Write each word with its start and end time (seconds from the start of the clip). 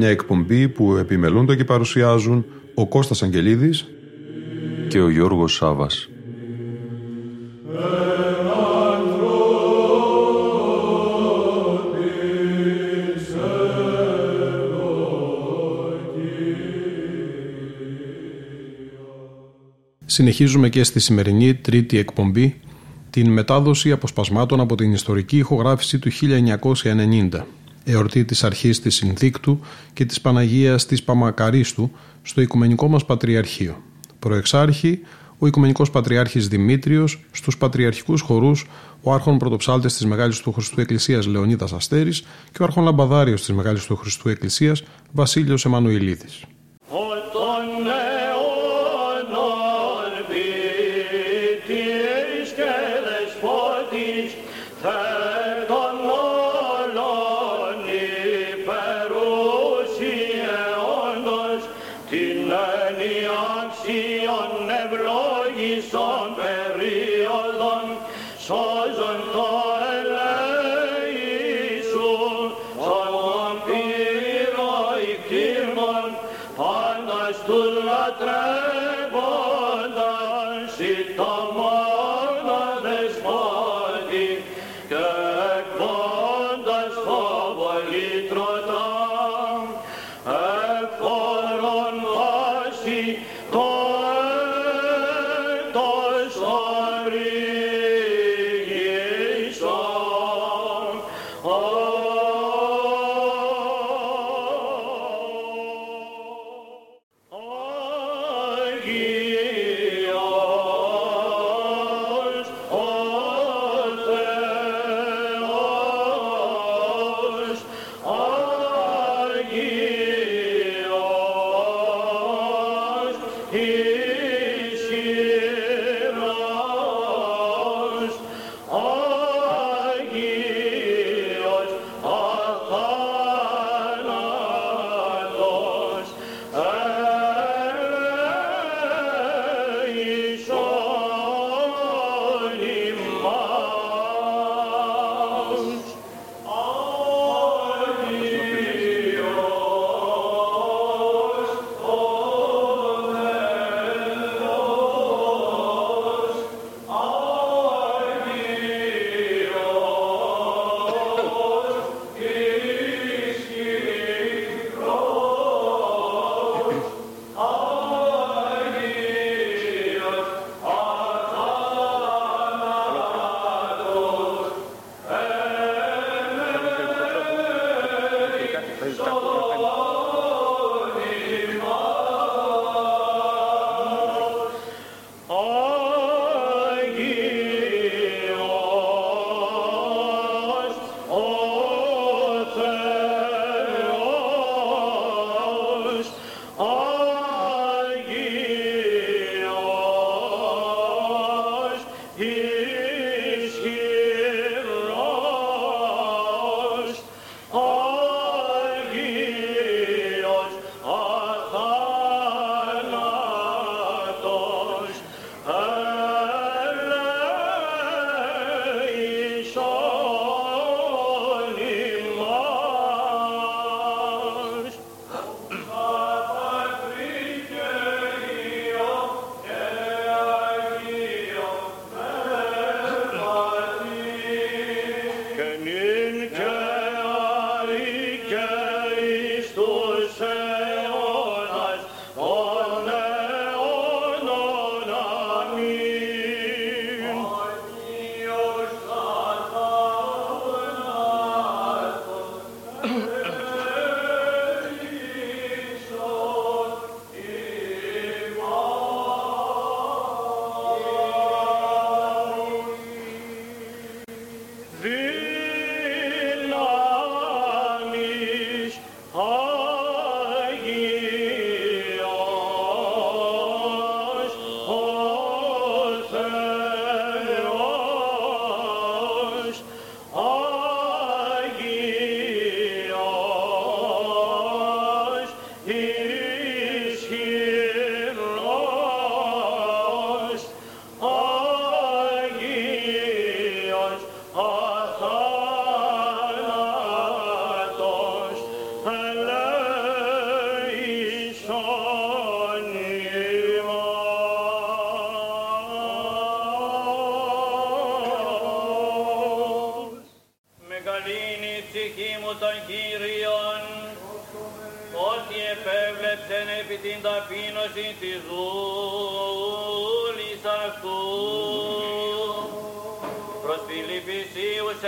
Μια 0.00 0.08
εκπομπή 0.08 0.68
που 0.68 0.96
επιμελούνται 0.96 1.56
και 1.56 1.64
παρουσιάζουν 1.64 2.44
ο 2.74 2.86
Κώστας 2.86 3.22
Αγγελίδης 3.22 3.86
και 4.88 5.00
ο 5.00 5.10
Γιώργος 5.10 5.54
Σάβας. 5.54 6.08
Συνεχίζουμε 20.04 20.68
και 20.68 20.84
στη 20.84 21.00
σημερινή 21.00 21.54
τρίτη 21.54 21.98
εκπομπή 21.98 22.60
την 23.10 23.30
μετάδοση 23.30 23.92
αποσπασμάτων 23.92 24.60
από 24.60 24.74
την 24.74 24.92
ιστορική 24.92 25.36
ηχογράφηση 25.36 25.98
του 25.98 26.10
1990 27.32 27.44
εορτή 27.84 28.24
της 28.24 28.44
αρχής 28.44 28.80
της 28.80 28.94
Συνθήκτου 28.94 29.60
και 29.92 30.04
της 30.04 30.20
Παναγίας 30.20 30.86
της 30.86 31.02
Παμακαρίστου 31.02 31.90
στο 32.22 32.40
Οικουμενικό 32.40 32.88
μας 32.88 33.04
Πατριαρχείο. 33.04 33.82
Προεξάρχη, 34.18 35.00
ο 35.38 35.46
Οικουμενικός 35.46 35.90
Πατριάρχης 35.90 36.48
Δημήτριος, 36.48 37.24
στους 37.30 37.56
πατριαρχικούς 37.56 38.20
χορούς 38.20 38.66
ο 39.02 39.12
Άρχον 39.12 39.38
Πρωτοψάλτης 39.38 39.96
της 39.96 40.06
Μεγάλης 40.06 40.38
του 40.38 40.52
Χριστού 40.52 40.80
Εκκλησίας 40.80 41.26
Λεωνίδας 41.26 41.72
Αστέρης 41.72 42.20
και 42.52 42.62
ο 42.62 42.64
Άρχον 42.64 42.84
Λαμπαδάριος 42.84 43.40
της 43.40 43.54
Μεγάλης 43.54 43.84
του 43.84 43.96
Χριστού 43.96 44.28
Εκκλησίας 44.28 44.82
Βασίλειος 45.12 45.64
Εμμανουηλίδης. 45.64 46.44
Kirmon, 75.30 76.16
pandas 76.56 77.38
tu 77.46 77.58
la 77.86 78.04
trebon, 78.18 79.49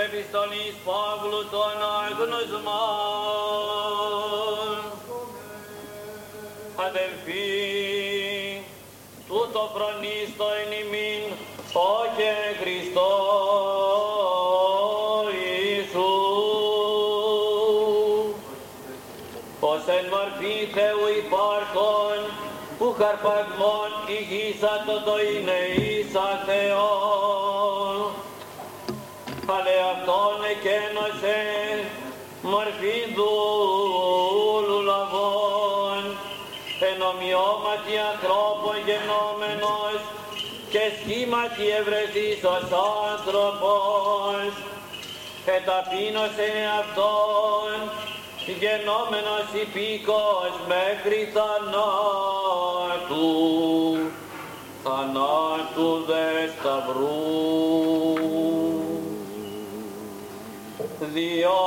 επιστολής 0.05 0.75
Παύλου 0.85 1.43
των 1.50 1.77
αγνωσμών. 2.00 2.73
Αδελφοί, 6.87 7.50
τούτο 9.29 9.62
φρονίστο 9.75 10.47
εν 10.61 10.71
ημίν, 10.81 11.23
όχι 11.73 12.23
εν 12.23 12.50
Χριστώ 12.61 13.11
Ιησούς. 15.44 16.03
Ως 19.61 19.85
εν 19.87 20.06
μορφή 20.15 20.56
Θεού 20.75 21.05
υπάρχον, 21.25 21.62
που 22.93 22.99
χαρπαγμόν 23.03 23.91
ηγήσατο 24.17 24.94
το 25.06 25.15
είναι 25.31 25.59
ίσα 25.91 26.29
Θεόν. 26.47 27.99
Ale 29.56 29.75
αυτόν 29.93 30.37
εκένωσε 30.53 31.39
μορφή 32.43 32.99
δούλου 33.17 34.81
λαβών, 34.91 36.03
εν 36.89 36.99
ομοιώματι 37.11 37.94
ανθρώπων 38.12 38.77
γενόμενος 38.89 39.99
και 40.73 40.83
σχήματι 40.99 41.65
ευρεθείς 41.79 42.41
ως 42.55 42.67
άνθρωπος, 43.11 44.50
εταπείνωσε 45.56 46.49
αυτόν 46.81 47.77
γενόμενος 48.47 49.47
υπήκος 49.62 50.53
μέχρι 50.69 51.31
θανάτου, 53.08 54.10
θανάτου 54.82 56.04
δε 56.06 56.49
σταυρού 56.58 57.43
διό 60.99 61.62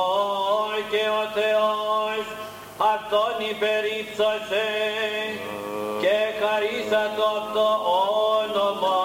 και 0.90 1.04
ο 1.22 1.24
Θεός 1.38 2.26
αυτόν 2.78 3.36
υπερήψωσε 3.50 4.68
και 6.02 6.18
χαρίσατο 6.40 7.24
αυτό 7.40 7.68
όνομα 8.38 9.04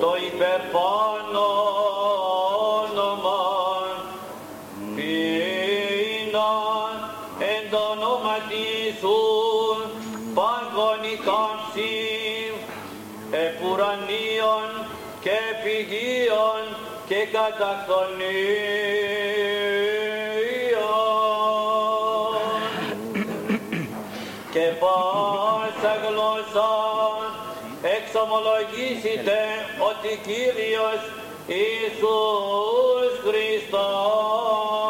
το 0.00 0.16
υπερπάνω 0.28 1.33
παγωνη 10.74 11.16
κάμψη 11.26 11.92
επουρανίων 13.46 14.68
και 15.20 15.38
πηγίων 15.62 16.62
και 17.08 17.20
κατακτονίων 17.32 18.24
και 24.52 24.66
πάσα 24.80 25.94
γλώσσα 26.04 26.72
εξομολογήσετε 27.96 29.38
ότι 29.88 30.20
Κύριος 30.26 31.02
Ιησούς 31.46 33.12
Χριστός 33.24 34.83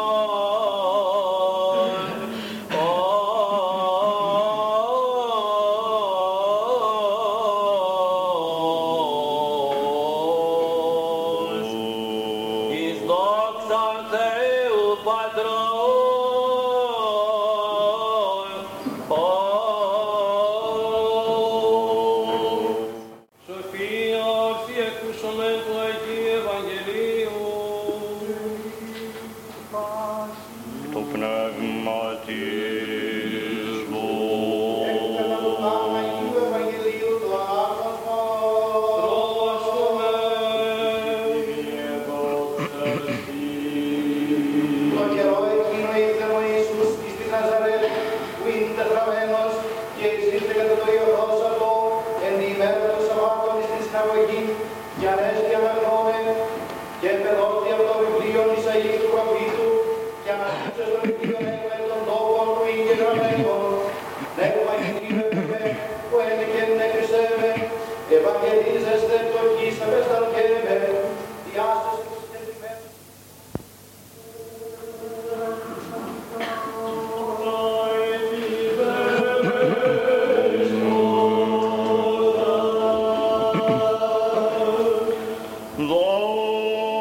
Lord. 86.35 86.94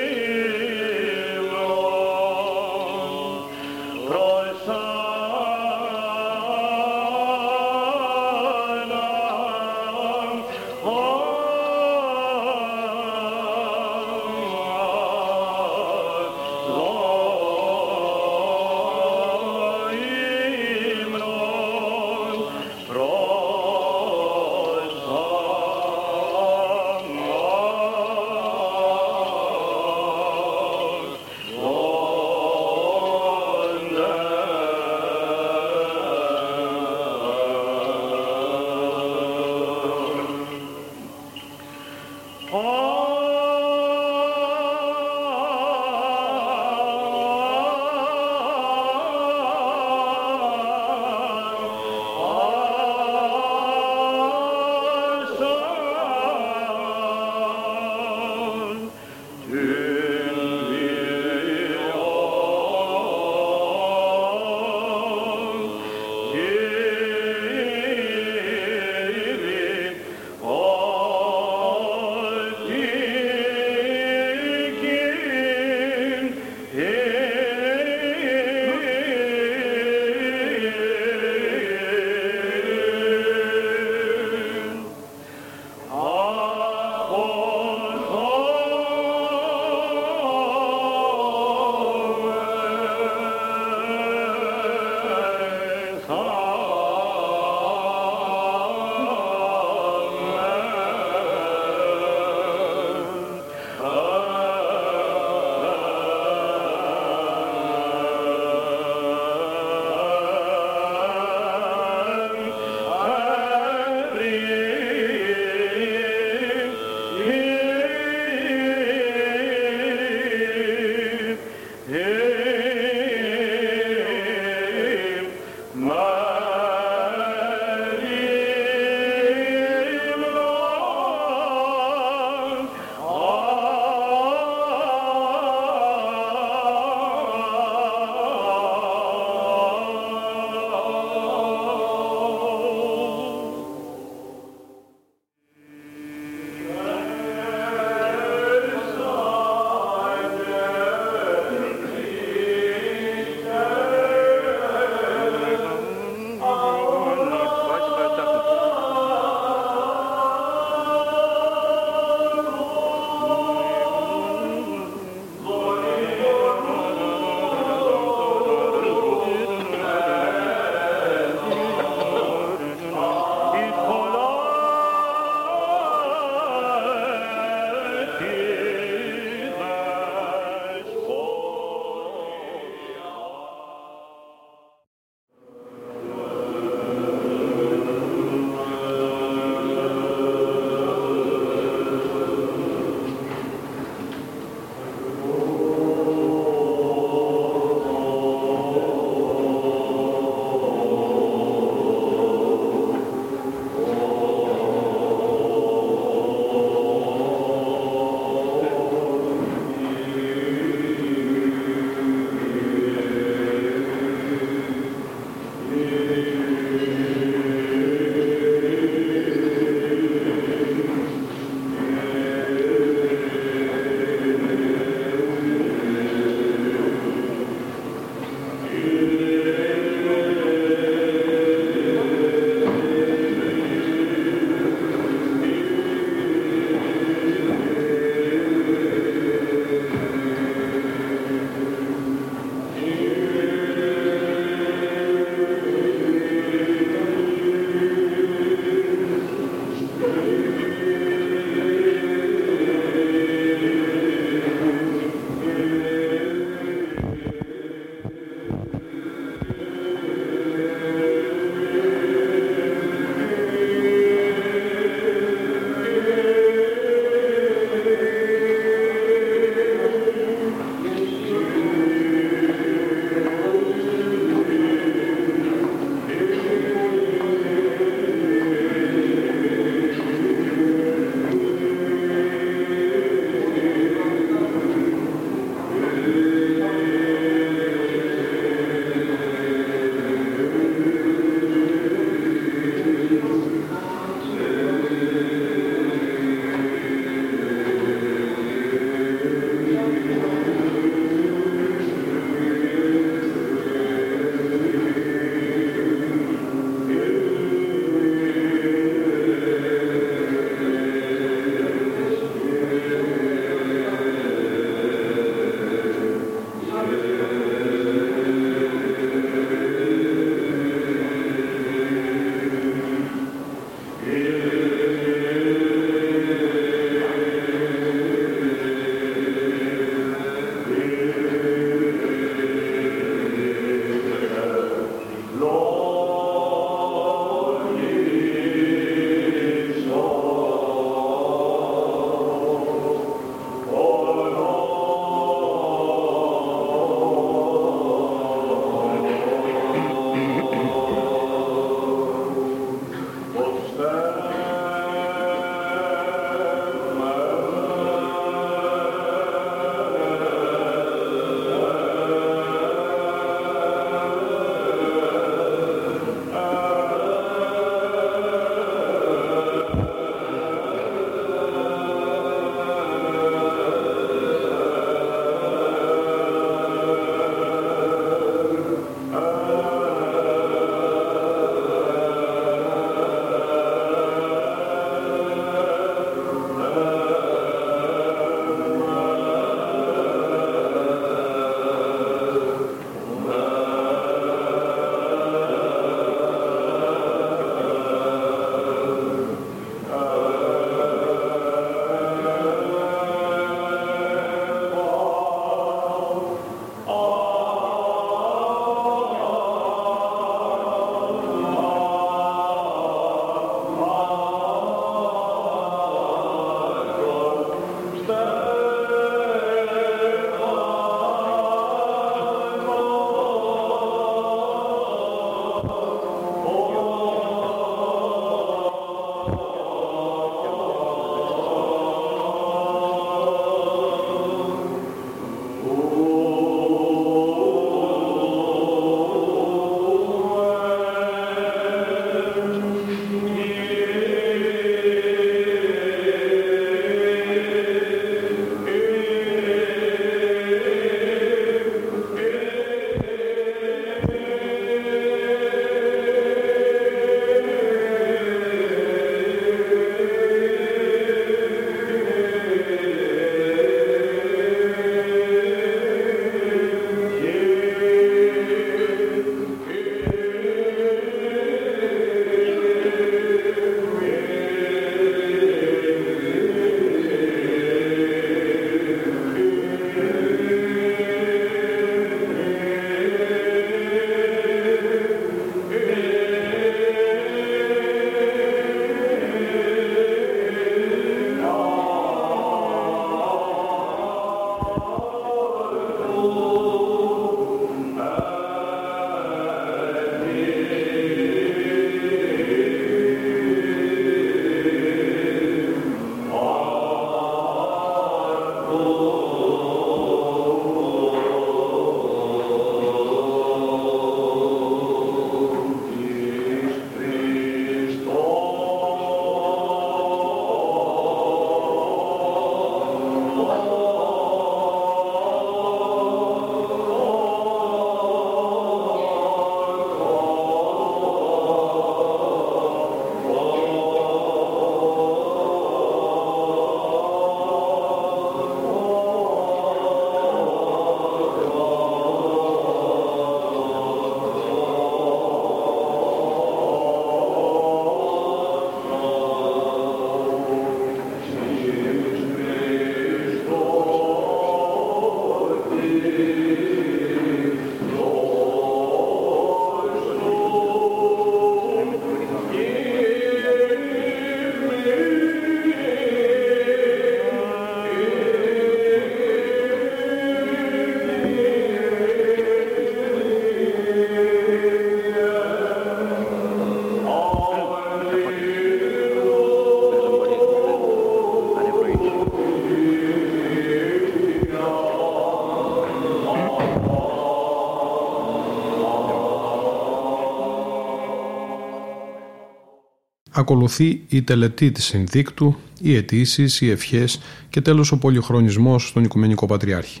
ακολουθεί 593.40 594.02
η 594.08 594.22
τελετή 594.22 594.70
της 594.70 594.84
συνδίκτου, 594.84 595.56
οι 595.80 595.96
αιτήσεις, 595.96 596.60
οι 596.60 596.70
ευχές 596.70 597.20
και 597.50 597.60
τέλος 597.60 597.92
ο 597.92 597.98
πολυχρονισμός 597.98 598.88
στον 598.88 599.04
Οικουμενικό 599.04 599.46
Πατριάρχη. 599.46 600.00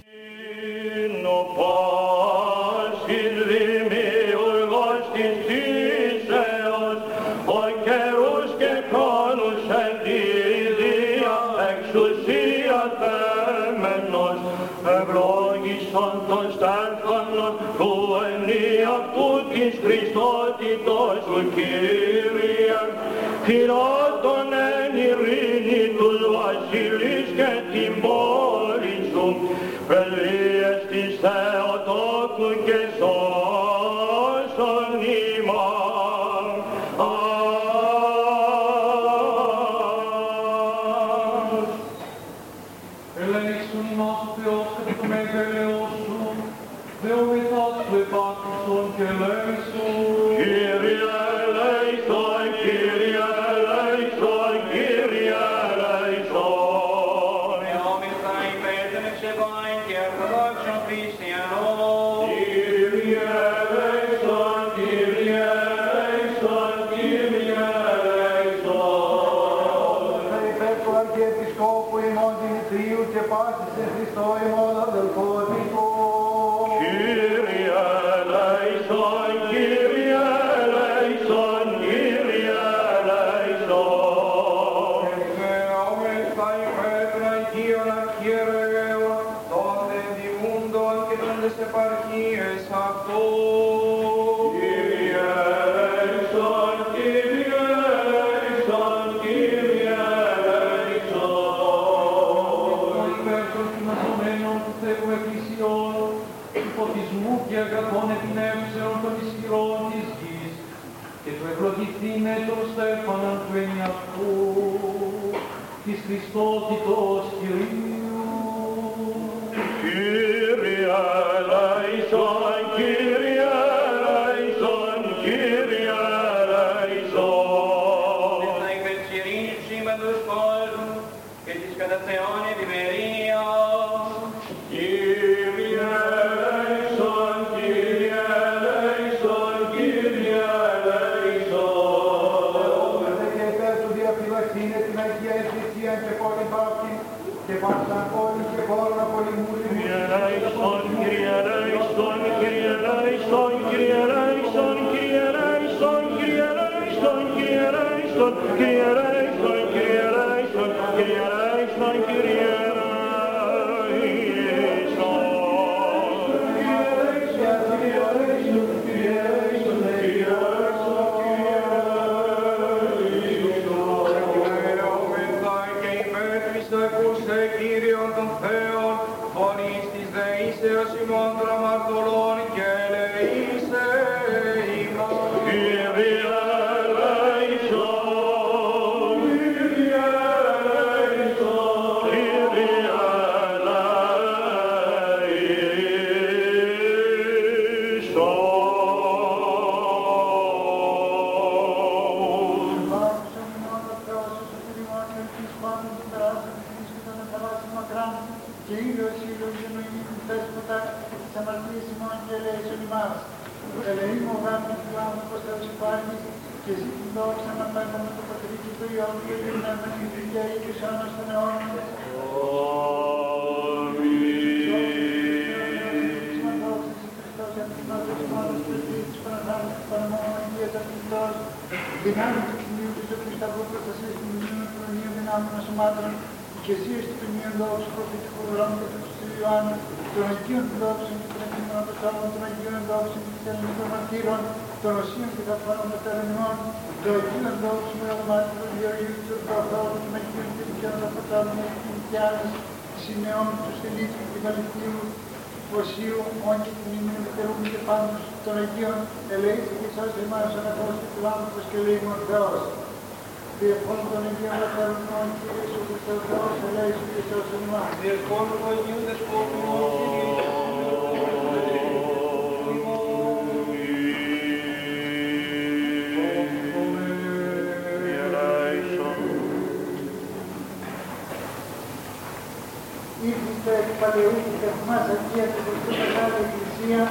ήρθε 283.28 283.74
του 283.86 283.94
παλαιού 284.00 284.36
του 284.44 284.54
Θερμάς 284.60 285.06
Αγία 285.14 285.46
του 285.52 285.60
Χριστού 285.64 285.92
Μεγάλη 286.00 286.36
Εκκλησία, 286.44 287.02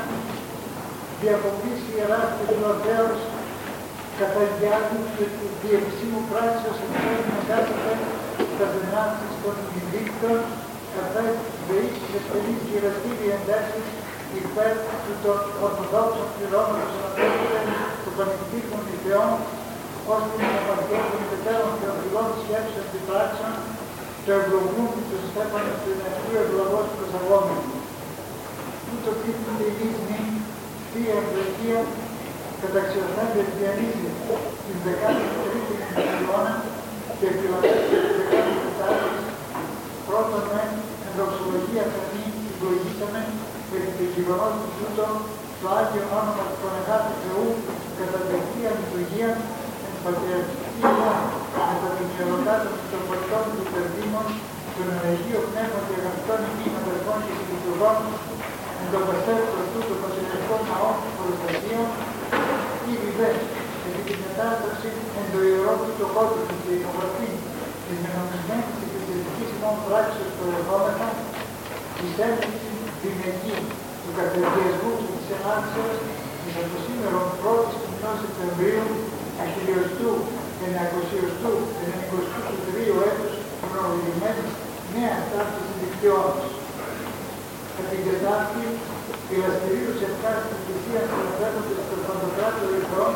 διακοπής 1.21 1.79
Ιεράς 1.91 2.29
και 2.37 2.45
του 2.51 2.65
Αθέως, 2.73 3.19
κατά 4.19 4.41
διάρκεια 4.57 5.03
και 5.15 5.25
του 5.35 5.47
διευσίμου 5.61 6.21
πράξεως 6.29 6.77
εκφόρου 6.85 7.25
τα 8.59 8.67
δυνάμεις 8.75 9.33
των 9.43 9.55
καθώς 9.73 10.41
κατά 10.95 11.23
δεής 11.67 11.93
της 12.01 12.11
ευθελής 12.19 12.59
κυριαστήρη 12.67 13.25
εντάξεις 13.37 13.87
υπέρ 14.41 14.73
του 15.03 15.13
των 15.23 15.39
Ορθοδόξων 15.65 16.27
πληρώματος 16.35 16.93
του 18.03 18.11
Πανεπιστήμιου 18.17 18.81
Ιδεών, 18.95 19.33
ώστε 20.15 20.33
να 20.53 20.59
παρκέσουν 20.67 21.21
μετέρων 21.31 21.71
και 21.79 21.87
οδηγών 21.93 22.27
και 22.35 22.57
του 24.29 24.37
ευλογούν 24.43 24.91
του 25.09 25.17
Στέφανου 25.31 25.73
του 25.81 25.89
Ενεργού 25.95 26.33
ευλογός 26.43 26.85
προσαγόμενου. 26.95 27.77
Ούτω 28.91 29.11
πίπτουν 29.21 29.57
η 29.67 29.69
λύσνη, 29.77 30.19
θεία 30.89 31.15
ευλογία, 31.21 31.79
καταξιωθέντε 32.61 33.41
διανύζει 33.55 34.09
την 34.65 34.77
13η 34.85 35.25
αιώνα 36.17 36.53
και 37.17 37.25
επιλογές 37.33 37.79
της 37.89 38.01
14ης 38.79 39.25
πρώτον 40.07 40.43
με 40.53 40.63
ενδοξολογία 41.07 41.83
θερμή 41.93 42.25
συλλογήσαμε 42.45 43.21
περί 43.69 43.89
του 43.97 44.05
γεγονός 44.15 44.53
του 44.61 44.69
τούτο 44.77 45.05
το 45.59 45.67
Άγιο 45.77 46.03
όνομα 46.19 46.43
του 46.49 46.57
Πανεγάτου 46.61 47.13
Θεού 47.21 47.47
κατά 47.97 48.19
την 48.27 48.41
Θεία 48.49 48.71
Λειτουργία 48.79 49.29
εν 49.85 49.93
πατριαρχική 50.83 51.61
μετά 51.69 51.89
την 51.97 52.07
ιεροτάτα 52.15 52.69
των 52.91 53.01
πολιτών 53.07 53.43
του 53.55 53.65
Περδίμων 53.73 54.27
τον 54.75 54.87
Ενεργείο 54.97 55.39
Πνεύμα 55.49 55.79
και 55.87 55.95
Αγαπητών 55.99 56.39
ημίν 56.49 56.73
αδερφών 56.81 57.19
και 57.25 57.33
συλλειτουργών 57.37 57.97
εν 58.81 58.87
το 58.93 58.99
παστέρτο 59.07 59.59
τούτο 59.71 59.93
βασιλευτικό 60.03 60.55
ναό 60.69 60.91
προστασίων 61.17 61.87
ήδη 62.91 63.09
δε 63.17 63.29
επί 63.87 64.01
την 64.07 64.17
μετάσταση 64.25 64.89
εν 65.19 65.25
το 65.31 65.39
ιερό 65.49 65.73
του 65.83 65.91
το 65.99 66.05
κόκκινο 66.15 66.55
και 66.63 66.71
υπογραφή 66.79 67.29
της 67.85 67.97
μενομισμένης 68.03 68.73
και 68.79 68.87
της 68.93 69.03
ειδικής 69.11 69.49
ημών 69.55 69.75
πράξεως 69.85 70.31
του 70.35 70.43
ερχόμενα 70.57 71.07
της 71.97 72.11
έμπνευση 72.25 72.73
δυνατή 73.01 73.55
του 74.01 74.11
κατεργιασμού 74.19 74.91
και 74.99 75.11
της 75.17 75.27
ενάρξεως 75.35 75.95
της 76.41 76.53
από 76.61 76.77
σήμερα 76.85 77.19
1ης 77.43 77.73
του 77.81 77.89
μηνός 77.91 78.17
Σεπτεμβρίου 78.23 78.87
αχιλιοστού, 79.43 80.11
ενακοσιοστού, 80.67 81.53
ενενικοστού 81.81 82.39
του 82.47 82.57
τρίου 82.65 82.97
έτους 83.09 83.33
χρονολογημένης 83.61 84.49
νέα 84.93 85.17
τάξη 85.31 85.61
δικτυώνος. 85.79 86.43
Κατά 87.73 87.89
την 87.91 88.01
Τετάρτη, 88.07 88.63
η 89.33 89.35
λαστηρίου 89.43 89.93
σε 89.99 90.05
ευχάριστη 90.11 90.55
θυσία 90.65 91.01
αναφέρονται 91.15 91.75
στο 91.85 91.95
Παντοκράτο 92.05 92.63
Ερθρών, 92.77 93.13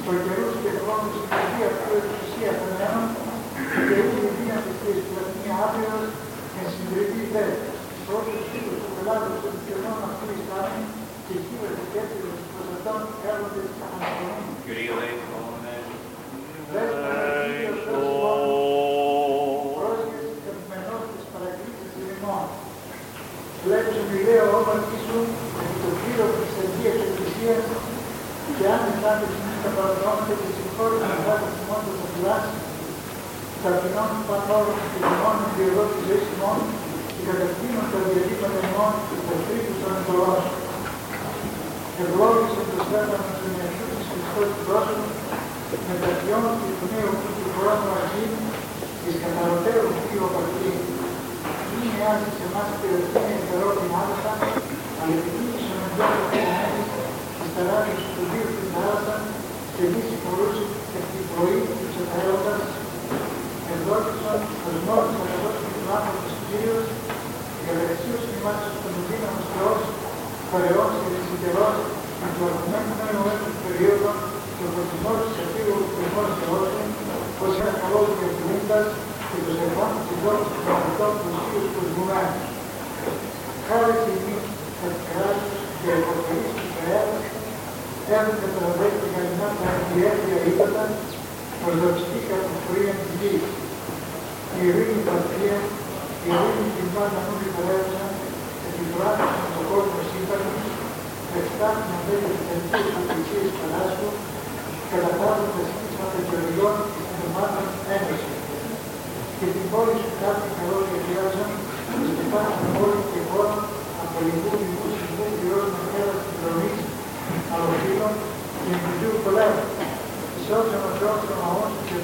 στο 0.00 0.12
καιρούς 0.24 0.54
και 0.62 0.72
χρόνους 0.80 1.14
στην 1.16 1.36
Αγία 1.38 1.70
του 1.78 1.90
εξουσία 2.00 2.52
φαινένων 2.60 3.06
και 3.86 3.94
έχει 4.02 4.20
δύνατη 4.36 4.72
στη 4.78 4.90
πλατνή 5.08 5.48
άπειρος 5.64 6.06
και 6.52 6.62
συντριβή 6.72 7.22
δε. 7.32 7.46
Πρώτος 8.06 8.40
τίτλος 8.50 8.80
του 8.82 8.90
πελάτου 8.96 9.32
των 9.42 9.52
δικαιωμών 9.56 10.00
αυτού 10.08 10.26
η 10.38 10.40
στάση 10.46 10.80
και 11.26 11.34
χίλιες 11.44 11.76
και 11.90 11.98
έτερες 12.02 12.38
προσαρτών 12.52 13.00
έρχονται 13.28 13.62
αναστολούν. 13.84 14.48
Kyrie 14.68 15.07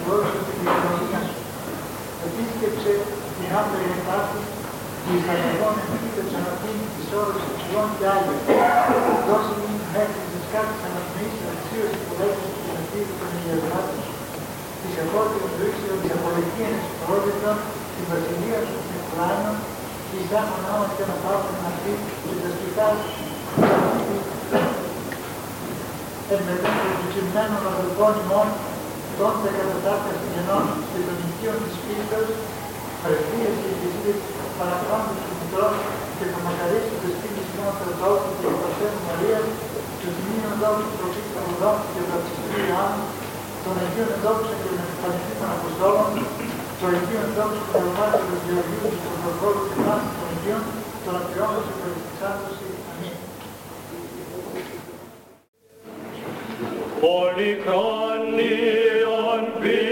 ναών 0.07 0.25
σου 0.31 0.39
και 0.47 0.53
ευλόγησε 0.55 0.55
την 0.59 0.67
κοινωνία 0.71 1.21
σου. 1.29 1.39
Επίσκεψε 2.27 2.93
την 3.37 3.49
άπειρη 3.59 3.89
εμπάθη 3.99 4.41
και 5.03 5.11
εις 5.17 5.27
αγωγών 5.33 5.75
επίτευξε 5.83 6.37
αναπτύν 6.41 6.79
της 6.95 7.09
όρος 7.21 7.43
υψηλών 7.51 7.89
και 7.99 8.07
άλλων. 8.15 8.39
Δώσε 9.27 9.55
μου 9.61 9.71
μέχρι 9.95 10.23
τις 10.31 10.45
κάτες 10.53 10.81
αναπνοής 10.87 11.37
αξίωση 11.53 11.99
που 12.07 12.13
λέγεις 12.21 12.47
του 12.53 12.61
συνεχίδου 12.65 13.15
των 13.21 13.31
ιερνάτων 13.41 13.99
σου. 14.05 14.15
Της 14.81 14.95
επότιων 15.03 15.49
δρύσεων 15.57 15.99
διαπολική 16.05 16.63
ενεσπρότητα, 16.69 17.51
την 17.95 18.05
βασιλεία 18.11 18.61
σου 18.67 18.77
στην 18.85 18.97
Ουκράνο, 19.01 19.53
και 20.09 20.17
εις 20.21 20.31
άμον 20.41 20.63
άμα 20.71 20.87
και 20.97 21.05
να 21.11 21.17
πάρουν 21.23 21.57
να 21.65 21.71
πει 21.81 21.93
και 22.25 22.35
τα 22.43 22.49
σπιτά 22.55 22.89
σου. 23.01 23.13
Εμμετέχει 26.35 26.91
του 26.99 27.07
κειμένων 27.15 27.63
αδελφών 27.71 28.15
ημών, 28.23 28.49
των 29.19 29.33
δεκατατάρτες 29.45 30.19
γενών 30.33 30.67
και 30.91 31.01
των 31.07 31.17
οικείων 31.25 31.59
της 31.65 31.77
πίστας, 31.85 32.27
πρεσβείες 33.03 33.55
και 33.61 33.69
εκκλησίες 33.73 34.19
παρακρόντους 34.59 35.19
του 35.27 35.35
Μητρός 35.41 35.77
και 36.19 36.27
το 36.33 36.39
μακαρίστου 36.47 36.97
της 37.03 37.15
πίστης 37.21 37.49
ημών 37.55 37.75
Θεοτόκου 37.79 38.31
και 38.39 38.47
του 38.53 38.61
Πασένου 38.63 39.01
Μαρίας, 39.09 39.47
τους 40.01 40.15
Τιμίων 40.19 40.55
Δόξου 40.63 40.89
Προφήτου 40.99 41.31
Παπαδόκου 41.35 41.87
και 41.95 42.03
του 42.07 42.15
Αψιστού 42.17 42.57
Ιωάννου, 42.69 43.07
των 43.65 43.75
Αγίων 43.85 44.11
Δόξων 44.25 44.57
και 44.63 44.69
των 44.77 44.87
Πανεπιστήμων 45.03 45.51
Αποστόλων, 45.57 46.11
των 46.81 46.91
Αγίων 46.99 47.29
Δόξων 47.37 47.63
και 47.67 47.73
των 47.75 47.87
Μάρτυρων 47.97 48.27
του 48.31 48.39
Γεωργίου 48.47 48.89
και 48.93 49.01
των 49.05 49.15
Προχώρων 49.23 49.65
και 49.69 49.77
των 50.17 50.27
Αγίων, 50.33 50.63
των 51.05 51.15
Απειών 51.21 51.55
και 51.67 51.75
των 51.81 51.91
Εξάντωση. 52.09 52.67
Αμήν. 52.93 53.17
one 59.35 59.61
be. 59.61 59.84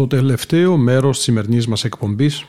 Στο 0.00 0.08
τελευταίο 0.08 0.76
μέρος 0.76 1.16
της 1.16 1.24
σημερινής 1.24 1.66
μας 1.66 1.84
εκπομπής 1.84 2.44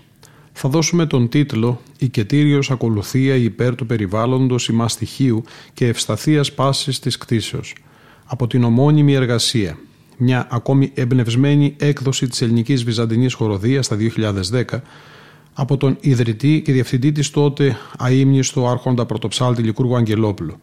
θα 0.51 0.69
δώσουμε 0.69 1.05
τον 1.05 1.29
τίτλο 1.29 1.81
«Οικετήριος 1.97 2.71
ακολουθία 2.71 3.35
υπέρ 3.35 3.75
του 3.75 3.85
περιβάλλοντος 3.85 4.67
ημαστοιχείου 4.67 5.43
και 5.73 5.87
ευσταθίας 5.87 6.53
πάσης 6.53 6.99
της 6.99 7.17
κτήσεως» 7.17 7.75
από 8.25 8.47
την 8.47 8.63
ομώνυμη 8.63 9.13
εργασία, 9.13 9.77
μια 10.17 10.47
ακόμη 10.51 10.91
εμπνευσμένη 10.93 11.75
έκδοση 11.79 12.27
της 12.27 12.41
ελληνικής 12.41 12.83
βυζαντινής 12.83 13.33
χοροδίας 13.33 13.85
στα 13.85 13.95
2010 13.95 14.81
από 15.53 15.77
τον 15.77 15.97
ιδρυτή 15.99 16.61
και 16.65 16.71
διευθυντή 16.71 17.11
της 17.11 17.29
τότε 17.29 17.77
αείμνηστο 17.97 18.67
άρχοντα 18.67 19.05
πρωτοψάλτη 19.05 19.61
Λικούργου 19.61 19.95
Αγγελόπουλου. 19.95 20.55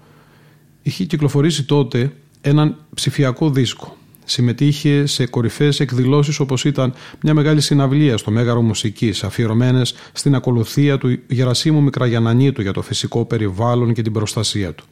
Είχε 0.83 1.05
κυκλοφορήσει 1.05 1.65
τότε 1.65 2.13
έναν 2.41 2.77
ψηφιακό 2.95 3.51
δίσκο 3.51 3.98
συμμετείχε 4.31 5.07
σε 5.07 5.27
κορυφαίες 5.27 5.81
εκδηλώσεις 5.81 6.41
όπως 6.41 6.65
ήταν 6.65 6.95
μια 7.23 7.35
μεγάλη 7.35 7.61
συναυλία 7.61 8.17
στο 8.17 8.31
Μέγαρο 8.31 8.63
Μουσικής 8.63 9.25
αφιερωμένες 9.25 9.95
στην 10.13 10.35
ακολουθία 10.35 10.99
του 10.99 11.19
Γερασίμου 11.29 11.83
Μικραγιανανίτου 11.83 12.63
για 12.63 12.73
το 12.73 12.83
φυσικό 12.83 13.25
περιβάλλον 13.25 13.93
και 13.93 14.03
την 14.03 14.13
προστασία 14.13 14.75
του. 14.75 14.85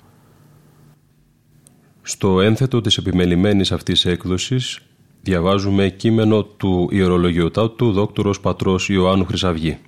Στο 2.02 2.40
ένθετο 2.40 2.80
της 2.80 2.96
επιμελημένης 2.96 3.72
αυτής 3.72 4.04
έκδοσης 4.04 4.80
διαβάζουμε 5.22 5.88
κείμενο 5.88 6.42
του 6.42 6.88
ιερολογιοτάτου 6.92 7.92
δόκτωρος 7.92 8.40
πατρός 8.40 8.88
Ιωάννου 8.88 9.24
Χρυσαυγή 9.24 9.78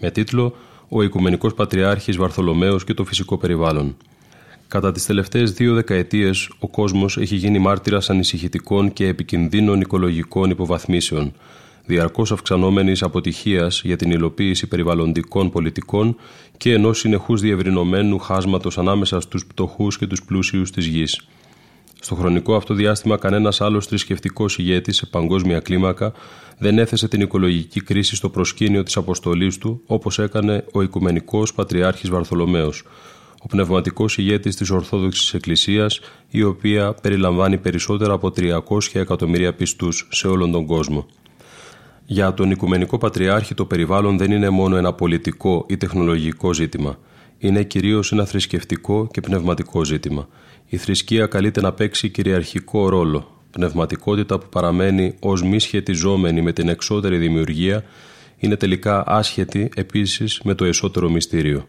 με 0.00 0.10
τίτλο 0.10 0.54
«Ο 0.88 1.02
Οικουμενικός 1.02 1.54
Πατριάρχης 1.54 2.16
Βαρθολομαίος 2.16 2.84
και 2.84 2.94
το 2.94 3.04
Φυσικό 3.04 3.36
Περιβάλλον». 3.36 3.96
Κατά 4.74 4.92
τις 4.92 5.06
τελευταίες 5.06 5.52
δύο 5.52 5.74
δεκαετίες, 5.74 6.50
ο 6.58 6.68
κόσμος 6.68 7.16
έχει 7.16 7.34
γίνει 7.36 7.58
μάρτυρας 7.58 8.10
ανησυχητικών 8.10 8.92
και 8.92 9.06
επικινδύνων 9.06 9.80
οικολογικών 9.80 10.50
υποβαθμίσεων, 10.50 11.32
διαρκώς 11.86 12.32
αυξανόμενης 12.32 13.02
αποτυχίας 13.02 13.82
για 13.84 13.96
την 13.96 14.10
υλοποίηση 14.10 14.66
περιβαλλοντικών 14.66 15.50
πολιτικών 15.50 16.16
και 16.56 16.72
ενός 16.72 16.98
συνεχούς 16.98 17.40
διευρυνωμένου 17.40 18.18
χάσματος 18.18 18.78
ανάμεσα 18.78 19.20
στους 19.20 19.46
πτωχούς 19.46 19.98
και 19.98 20.06
τους 20.06 20.22
πλούσιους 20.24 20.70
της 20.70 20.86
γης. 20.86 21.26
Στο 22.00 22.14
χρονικό 22.14 22.54
αυτό 22.54 22.74
διάστημα, 22.74 23.16
κανένας 23.16 23.60
άλλος 23.60 23.86
θρησκευτικός 23.86 24.58
ηγέτης 24.58 24.96
σε 24.96 25.06
παγκόσμια 25.06 25.60
κλίμακα 25.60 26.12
δεν 26.58 26.78
έθεσε 26.78 27.08
την 27.08 27.20
οικολογική 27.20 27.80
κρίση 27.80 28.16
στο 28.16 28.28
προσκήνιο 28.28 28.82
της 28.82 28.96
αποστολής 28.96 29.58
του, 29.58 29.82
όπως 29.86 30.18
έκανε 30.18 30.64
ο 30.72 30.82
Οικουμενικός 30.82 31.54
Πατριάρχης 31.54 32.10
Βαρθολομαίο, 32.10 32.72
ο 33.44 33.46
πνευματικός 33.46 34.18
ηγέτης 34.18 34.56
της 34.56 34.70
Ορθόδοξης 34.70 35.34
Εκκλησίας, 35.34 36.00
η 36.30 36.42
οποία 36.42 36.94
περιλαμβάνει 37.02 37.58
περισσότερα 37.58 38.12
από 38.12 38.30
300 38.30 39.00
εκατομμύρια 39.00 39.54
πιστούς 39.54 40.08
σε 40.10 40.26
όλον 40.26 40.52
τον 40.52 40.66
κόσμο. 40.66 41.06
Για 42.06 42.34
τον 42.34 42.50
Οικουμενικό 42.50 42.98
Πατριάρχη 42.98 43.54
το 43.54 43.64
περιβάλλον 43.64 44.18
δεν 44.18 44.30
είναι 44.30 44.50
μόνο 44.50 44.76
ένα 44.76 44.92
πολιτικό 44.92 45.66
ή 45.68 45.76
τεχνολογικό 45.76 46.52
ζήτημα. 46.54 46.98
Είναι 47.38 47.62
κυρίως 47.62 48.12
ένα 48.12 48.24
θρησκευτικό 48.24 49.08
και 49.12 49.20
πνευματικό 49.20 49.84
ζήτημα. 49.84 50.28
Η 50.68 50.76
θρησκεία 50.76 51.26
καλείται 51.26 51.60
να 51.60 51.72
παίξει 51.72 52.08
κυριαρχικό 52.08 52.88
ρόλο, 52.88 53.40
πνευματικότητα 53.50 54.38
που 54.38 54.48
παραμένει 54.48 55.14
ως 55.20 55.42
μη 55.42 55.60
σχετιζόμενη 55.60 56.42
με 56.42 56.52
την 56.52 56.68
εξώτερη 56.68 57.16
δημιουργία, 57.16 57.84
είναι 58.38 58.56
τελικά 58.56 59.04
άσχετη 59.06 59.70
επίσης 59.76 60.40
με 60.44 60.54
το 60.54 60.64
εσωτερό 60.64 61.10
μυστήριο. 61.10 61.66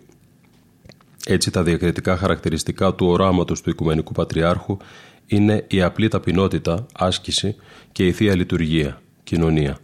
Έτσι 1.27 1.51
τα 1.51 1.63
διακριτικά 1.63 2.17
χαρακτηριστικά 2.17 2.93
του 2.93 3.07
οράματος 3.07 3.61
του 3.61 3.69
Οικουμενικού 3.69 4.11
Πατριάρχου 4.11 4.77
είναι 5.25 5.65
η 5.67 5.81
απλή 5.81 6.07
ταπεινότητα, 6.07 6.85
άσκηση 6.93 7.55
και 7.91 8.05
η 8.07 8.11
Θεία 8.11 8.35
Λειτουργία, 8.35 9.01
κοινωνία. 9.23 9.77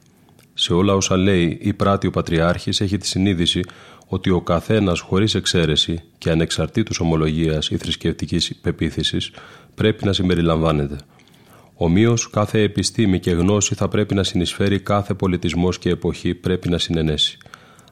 Σε 0.54 0.74
όλα 0.74 0.94
όσα 0.94 1.18
λέει 1.18 1.58
ή 1.62 1.74
πράττει 1.74 2.08
ο 2.08 2.12
Πατριάρχης 2.12 2.82
έχει 2.82 2.98
τη 2.98 3.08
συνείδηση 3.08 3.62
ότι 4.08 4.30
ο 4.30 4.42
καθένας 4.42 5.00
χωρίς 5.00 5.36
εξαίρεση 5.36 6.04
και 6.18 6.30
ανεξαρτήτως 6.30 7.00
ομολογίας 7.00 7.70
ή 7.70 7.78
θρησκευτικής 7.78 8.56
πεποίθησης 8.62 9.32
πρέπει 9.76 10.06
να 10.06 10.14
συμπεριλαμβάνεται. 10.14 10.96
Ομοίως, 11.74 12.30
κάθε 12.30 12.62
επιστήμη 12.62 13.20
και 13.20 13.32
γνώση 13.32 13.76
θα 13.76 13.88
πρέπει 13.88 14.16
να 14.16 14.24
συνεισφέρει, 14.24 14.80
κάθε 14.80 15.14
πολιτισμός 15.14 15.80
και 15.80 15.89
εποχή 15.89 16.34
πρέπει 16.34 16.70
να 16.70 16.78
συνενέσει. 16.78 17.38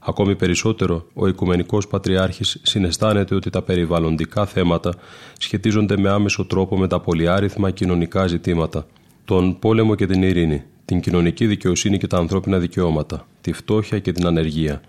Ακόμη 0.10 0.36
περισσότερο, 0.36 1.07
ο 1.14 1.28
Οικουμενικός 1.28 1.88
Πατριάρχης 1.88 2.60
συναισθάνεται 2.62 3.36
ότι 3.36 3.49
τα 3.49 3.62
περιβαλλοντικά 3.62 4.45
θέματα 4.45 4.93
σχετίζονται 5.38 5.97
με 5.97 6.10
άμεσο 6.10 6.45
τρόπο 6.45 6.78
με 6.78 6.88
τα 6.88 6.99
πολυάριθμα 6.99 7.72
κοινωνικά 7.72 8.28
ζητήματα, 8.28 8.88
τον 9.26 9.60
πόλεμο 9.60 9.95
και 9.95 10.05
την 10.05 10.24
ειρήνη, 10.24 10.64
την 10.86 10.99
κοινωνική 10.99 11.45
δικαιοσύνη 11.45 11.97
και 11.97 12.07
τα 12.07 12.18
ανθρώπινα 12.18 12.60
δικαιώματα, 12.60 13.28
τη 13.41 13.53
φτώχεια 13.53 13.99
και 13.99 14.12
την 14.12 14.28
ανεργία, 14.28 14.82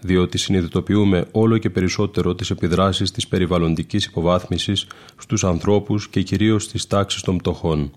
διότι 0.00 0.38
συνειδητοποιούμε 0.38 1.26
όλο 1.32 1.58
και 1.58 1.70
περισσότερο 1.70 2.34
τις 2.34 2.50
επιδράσεις 2.50 3.10
της 3.10 3.28
περιβαλλοντικής 3.28 4.04
υποβάθμισης 4.04 4.86
στους 5.18 5.44
ανθρώπους 5.44 6.08
και 6.08 6.22
κυρίως 6.22 6.62
στις 6.62 6.86
τάξεις 6.86 7.22
των 7.22 7.36
πτωχών. 7.36 7.90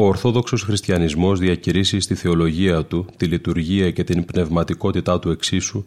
Ο 0.00 0.06
Ορθόδοξος 0.06 0.62
Χριστιανισμός 0.62 1.38
διακηρύσει 1.38 2.00
στη 2.00 2.14
θεολογία 2.14 2.84
του 2.84 3.06
τη 3.16 3.26
λειτουργία 3.26 3.90
και 3.90 4.04
την 4.04 4.24
πνευματικότητά 4.24 5.18
του 5.18 5.30
εξίσου 5.30 5.84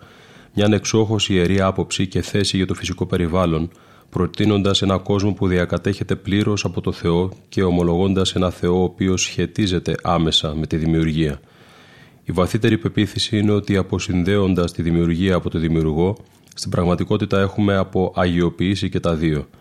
μια 0.54 0.70
εξόχως 0.72 1.30
ιερή 1.30 1.62
άποψη 1.62 2.08
και 2.08 2.22
θέση 2.22 2.58
για 2.58 2.66
το 2.66 2.74
φυσικό 2.74 3.06
περιβάλλον, 3.06 3.70
προτείνοντας 4.10 4.82
ένα 4.82 4.98
κόσμο 4.98 5.34
που 5.34 5.48
διακατέχεται 5.48 6.16
πλήρως 6.16 6.66
από 6.66 6.82
το 6.82 6.92
Θεό 6.92 7.32
και 7.50 7.64
ομολογώντας 7.64 8.36
ένα 8.36 8.50
Θεό 8.50 8.80
ο 8.80 8.84
οποίος 8.84 9.22
σχετίζεται 9.22 9.96
άμεσα 10.04 10.56
με 10.56 10.68
τη 10.68 10.78
δημιουργία. 10.78 11.40
Η 12.24 12.32
βαθύτερη 12.32 12.78
πεποίθηση 12.78 13.38
είναι 13.38 13.52
ότι 13.52 13.78
αποσυνδέοντας 13.78 14.72
τη 14.72 14.82
δημιουργία 14.82 15.36
από 15.36 15.50
το 15.50 15.60
δημιουργό, 15.60 16.18
στην 16.54 16.72
πραγματικότητα 16.72 17.40
έχουμε 17.40 17.76
από 17.76 18.14
αγιοποίηση 18.16 18.90
και 18.90 19.00
τα 19.00 19.16
δύο– 19.16 19.48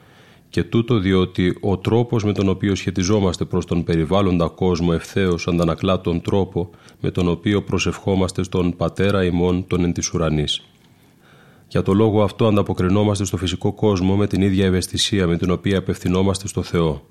και 0.53 0.65
τούτο 0.65 0.99
διότι 0.99 1.59
ο 1.61 1.79
τρόπος 1.79 2.25
με 2.25 2.33
τον 2.33 2.49
οποίο 2.49 2.75
σχετιζόμαστε 2.75 3.45
προς 3.45 3.67
τον 3.67 3.85
περιβάλλοντα 3.85 4.49
κόσμο 4.49 4.91
ευθέως 4.95 5.49
αντανακλά 5.49 6.01
τον 6.01 6.21
τρόπο 6.21 6.71
με 7.01 7.11
τον 7.11 7.29
οποίο 7.29 7.63
προσευχόμαστε 7.63 8.43
στον 8.43 8.77
Πατέρα 8.77 9.25
ημών 9.25 9.67
των 9.67 9.85
εν 9.85 9.93
της 9.93 10.13
ουρανής. 10.13 10.63
Για 11.69 11.83
το 11.83 11.95
λόγο 11.95 12.23
αυτό 12.23 12.47
ανταποκρινόμαστε 12.47 13.25
στο 13.25 13.37
φυσικό 13.37 13.73
κόσμο 13.73 14.17
με 14.17 14.27
την 14.27 14.43
ίδια 14.43 14.67
ευαισθησία 14.67 15.27
με 15.27 15.37
την 15.37 15.51
οποία 15.51 15.79
απευθυνόμαστε 15.79 16.49
στο 16.49 16.63
Θεό. 16.63 17.07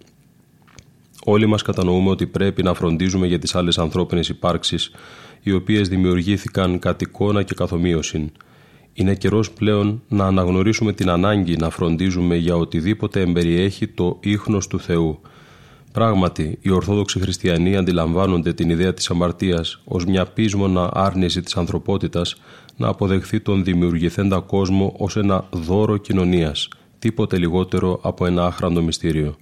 Όλοι 1.25 1.45
μας 1.45 1.61
κατανοούμε 1.61 2.09
ότι 2.09 2.27
πρέπει 2.27 2.63
να 2.63 2.73
φροντίζουμε 2.73 3.27
για 3.27 3.39
τις 3.39 3.55
άλλες 3.55 3.77
ανθρώπινες 3.77 4.29
υπάρξεις 4.29 4.91
οι 5.41 5.51
οποίες 5.51 5.87
δημιουργήθηκαν 5.87 6.79
κατ' 6.79 7.01
εικόνα 7.01 7.43
και 7.43 7.53
καθομοίωσιν, 7.53 8.31
είναι 8.93 9.15
καιρός 9.15 9.51
πλέον 9.51 10.01
να 10.07 10.25
αναγνωρίσουμε 10.25 10.93
την 10.93 11.09
ανάγκη 11.09 11.57
να 11.57 11.69
φροντίζουμε 11.69 12.35
για 12.35 12.55
οτιδήποτε 12.55 13.21
εμπεριέχει 13.21 13.87
το 13.87 14.17
ίχνος 14.19 14.67
του 14.67 14.79
Θεού. 14.79 15.19
Πράγματι, 15.91 16.57
οι 16.61 16.69
Ορθόδοξοι 16.71 17.19
Χριστιανοί 17.19 17.77
αντιλαμβάνονται 17.77 18.53
την 18.53 18.69
ιδέα 18.69 18.93
της 18.93 19.09
αμαρτίας 19.09 19.81
ως 19.83 20.05
μια 20.05 20.25
πείσμονα 20.25 20.89
άρνηση 20.93 21.41
της 21.41 21.57
ανθρωπότητας 21.57 22.35
να 22.77 22.87
αποδεχθεί 22.87 23.39
τον 23.39 23.63
δημιουργηθέντα 23.63 24.39
κόσμο 24.39 24.95
ως 24.97 25.17
ένα 25.17 25.47
δώρο 25.51 25.97
κοινωνίας, 25.97 26.67
τίποτε 26.99 27.37
λιγότερο 27.37 27.99
από 28.03 28.25
ένα 28.25 28.45
άχραντο 28.45 28.81
μυστήριο. 28.81 29.35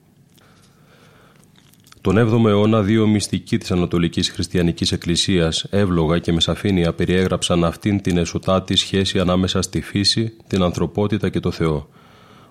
Τον 2.01 2.15
7ο 2.17 2.45
αιώνα 2.47 2.81
δύο 2.81 3.07
μυστικοί 3.07 3.57
της 3.57 3.71
Ανατολικής 3.71 4.29
Χριστιανικής 4.29 4.91
Εκκλησίας 4.91 5.65
εύλογα 5.69 6.19
και 6.19 6.31
με 6.31 6.39
σαφήνεια 6.39 6.93
περιέγραψαν 6.93 7.63
αυτήν 7.63 8.01
την 8.01 8.17
εσωτάτη 8.17 8.75
σχέση 8.75 9.19
ανάμεσα 9.19 9.61
στη 9.61 9.81
φύση, 9.81 10.33
την 10.47 10.61
ανθρωπότητα 10.61 11.29
και 11.29 11.39
το 11.39 11.51
Θεό. 11.51 11.89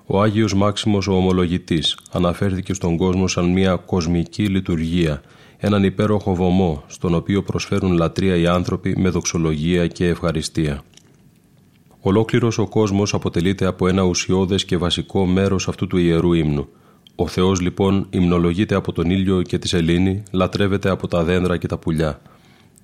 Ο 0.06 0.22
Άγιος 0.22 0.54
Μάξιμος 0.54 1.08
ο 1.08 1.12
Ομολογητής 1.12 1.98
αναφέρθηκε 2.12 2.74
στον 2.74 2.96
κόσμο 2.96 3.28
σαν 3.28 3.52
μια 3.52 3.76
κοσμική 3.76 4.46
λειτουργία, 4.46 5.22
έναν 5.56 5.84
υπέροχο 5.84 6.34
βωμό 6.34 6.84
στον 6.86 7.14
οποίο 7.14 7.42
προσφέρουν 7.42 7.92
λατρεία 7.92 8.36
οι 8.36 8.46
άνθρωποι 8.46 8.94
με 8.98 9.08
δοξολογία 9.08 9.86
και 9.86 10.06
ευχαριστία. 10.06 10.82
Ολόκληρος 12.00 12.58
ο 12.58 12.68
κόσμος 12.68 13.14
αποτελείται 13.14 13.66
από 13.66 13.88
ένα 13.88 14.02
ουσιώδες 14.02 14.64
και 14.64 14.76
βασικό 14.76 15.26
μέρος 15.26 15.68
αυτού 15.68 15.86
του 15.86 15.96
ιερού 15.96 16.32
ύμνου– 16.32 16.68
ο 17.20 17.26
Θεός 17.26 17.60
λοιπόν 17.60 18.06
υμνολογείται 18.10 18.74
από 18.74 18.92
τον 18.92 19.10
ήλιο 19.10 19.42
και 19.42 19.58
τη 19.58 19.68
σελήνη, 19.68 20.22
λατρεύεται 20.30 20.90
από 20.90 21.08
τα 21.08 21.24
δέντρα 21.24 21.56
και 21.56 21.66
τα 21.66 21.78
πουλιά. 21.78 22.20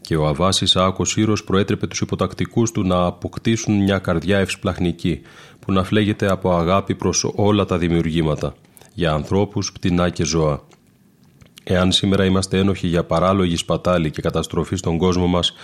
και 0.00 0.16
ο 0.16 0.26
Αβάς 0.26 0.60
Ισαάκος 0.60 1.16
Ήρος 1.16 1.44
προέτρεπε 1.44 1.86
τους 1.86 2.00
υποτακτικούς 2.00 2.70
του 2.70 2.82
να 2.82 3.04
αποκτήσουν 3.04 3.82
μια 3.82 3.98
καρδιά 3.98 4.38
ευσπλαχνική 4.38 5.20
που 5.60 5.72
να 5.72 5.84
φλέγεται 5.84 6.30
από 6.30 6.56
αγάπη 6.56 6.94
προς 6.94 7.32
όλα 7.34 7.64
τα 7.64 7.78
δημιουργήματα, 7.78 8.54
για 8.94 9.12
ανθρώπους, 9.12 9.72
πτηνά 9.72 10.10
και 10.10 10.24
ζώα. 10.24 10.62
Εάν 11.64 11.92
σήμερα 11.92 12.24
είμαστε 12.24 12.58
ένοχοι 12.58 12.86
για 12.86 13.04
παράλογη 13.04 13.56
σπατάλη 13.56 14.10
και 14.10 14.22
καταστροφή 14.22 14.76
στον 14.76 14.98
κόσμο 14.98 15.26
μας, 15.26 15.54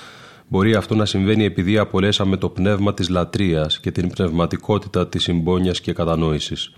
μπορεί 0.49 0.75
αυτό 0.75 0.95
να 0.95 1.05
συμβαίνει 1.05 1.45
επειδή 1.45 1.79
απολέσαμε 1.79 2.37
το 2.37 2.49
πνεύμα 2.49 2.95
της 2.95 3.09
λατρείας 3.09 3.81
και 3.81 3.91
την 3.91 4.11
πνευματικότητα 4.11 5.09
της 5.09 5.23
συμπόνιας 5.23 5.81
και 5.81 5.93
κατανόησης. 5.93 6.73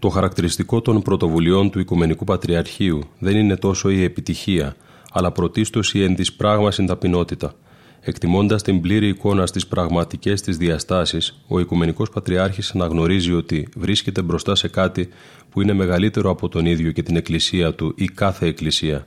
Το 0.00 0.08
χαρακτηριστικό 0.08 0.80
των 0.80 1.02
πρωτοβουλειών 1.02 1.70
του 1.70 1.78
Οικουμενικού 1.78 2.24
Πατριαρχείου 2.24 3.00
δεν 3.18 3.36
είναι 3.36 3.56
τόσο 3.56 3.90
η 3.90 4.02
επιτυχία, 4.02 4.76
αλλά 5.12 5.32
πρωτίστως 5.32 5.94
η 5.94 6.02
εν 6.02 6.14
της 6.14 6.32
πράγμασιν 6.32 6.86
ταπεινότητα. 6.86 7.52
Εκτιμώντας 8.00 8.62
την 8.62 8.80
πλήρη 8.80 9.08
εικόνα 9.08 9.46
στις 9.46 9.66
πραγματικές 9.66 10.40
της 10.40 10.56
διαστάσεις, 10.56 11.42
ο 11.48 11.58
Οικουμενικός 11.60 12.10
Πατριάρχης 12.10 12.70
αναγνωρίζει 12.70 13.32
ότι 13.32 13.68
βρίσκεται 13.76 14.22
μπροστά 14.22 14.54
σε 14.54 14.68
κάτι 14.68 15.08
που 15.50 15.62
είναι 15.62 15.72
μεγαλύτερο 15.72 16.30
από 16.30 16.48
τον 16.48 16.66
ίδιο 16.66 16.92
και 16.92 17.02
την 17.02 17.16
Εκκλησία 17.16 17.74
του 17.74 17.92
ή 17.96 18.04
κάθε 18.04 18.46
Εκκλησία. 18.46 19.04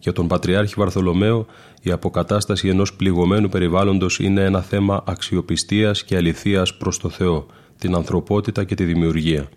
Για 0.00 0.12
τον 0.12 0.26
Πατριάρχη 0.26 0.74
Βαρθολομαίο, 0.76 1.46
η 1.82 1.90
αποκατάσταση 1.90 2.68
ενός 2.68 2.94
πληγωμένου 2.94 3.48
περιβάλλοντος 3.48 4.18
είναι 4.18 4.44
ένα 4.44 4.62
θέμα 4.62 5.02
αξιοπιστίας 5.06 6.04
και 6.04 6.16
αληθείας 6.16 6.76
προς 6.76 6.98
το 6.98 7.08
Θεό, 7.08 7.46
την 7.78 7.94
ανθρωπότητα 7.94 8.64
και 8.64 8.74
τη 8.74 8.84
δημιουργία. 8.84 9.48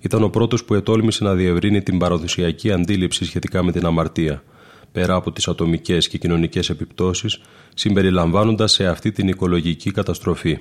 Ήταν 0.00 0.22
ο 0.22 0.28
πρώτος 0.28 0.64
που 0.64 0.74
ετόλμησε 0.74 1.24
να 1.24 1.34
διευρύνει 1.34 1.82
την 1.82 1.98
παραδοσιακή 1.98 2.72
αντίληψη 2.72 3.24
σχετικά 3.24 3.62
με 3.62 3.72
την 3.72 3.86
αμαρτία, 3.86 4.42
πέρα 4.92 5.14
από 5.14 5.32
τις 5.32 5.48
ατομικές 5.48 6.08
και 6.08 6.18
κοινωνικές 6.18 6.70
επιπτώσεις, 6.70 7.40
συμπεριλαμβάνοντας 7.74 8.72
σε 8.72 8.86
αυτή 8.86 9.12
την 9.12 9.28
οικολογική 9.28 9.90
καταστροφή. 9.90 10.58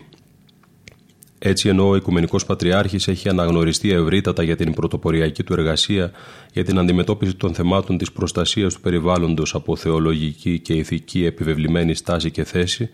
Έτσι 1.39 1.69
ενώ 1.69 1.87
ο 1.87 1.95
Οικουμενικός 1.95 2.45
Πατριάρχης 2.45 3.07
έχει 3.07 3.29
αναγνωριστεί 3.29 3.91
ευρύτατα 3.91 4.43
για 4.43 4.55
την 4.55 4.73
πρωτοποριακή 4.73 5.43
του 5.43 5.53
εργασία 5.53 6.11
για 6.53 6.63
την 6.63 6.79
αντιμετώπιση 6.79 7.35
των 7.35 7.53
θεμάτων 7.53 7.97
της 7.97 8.11
προστασίας 8.11 8.73
του 8.73 8.81
περιβάλλοντος 8.81 9.55
από 9.55 9.75
θεολογική 9.75 10.59
και 10.59 10.73
ηθική 10.73 11.25
επιβεβλημένη 11.25 11.93
στάση 11.93 12.31
και 12.31 12.43
θέση, 12.43 12.89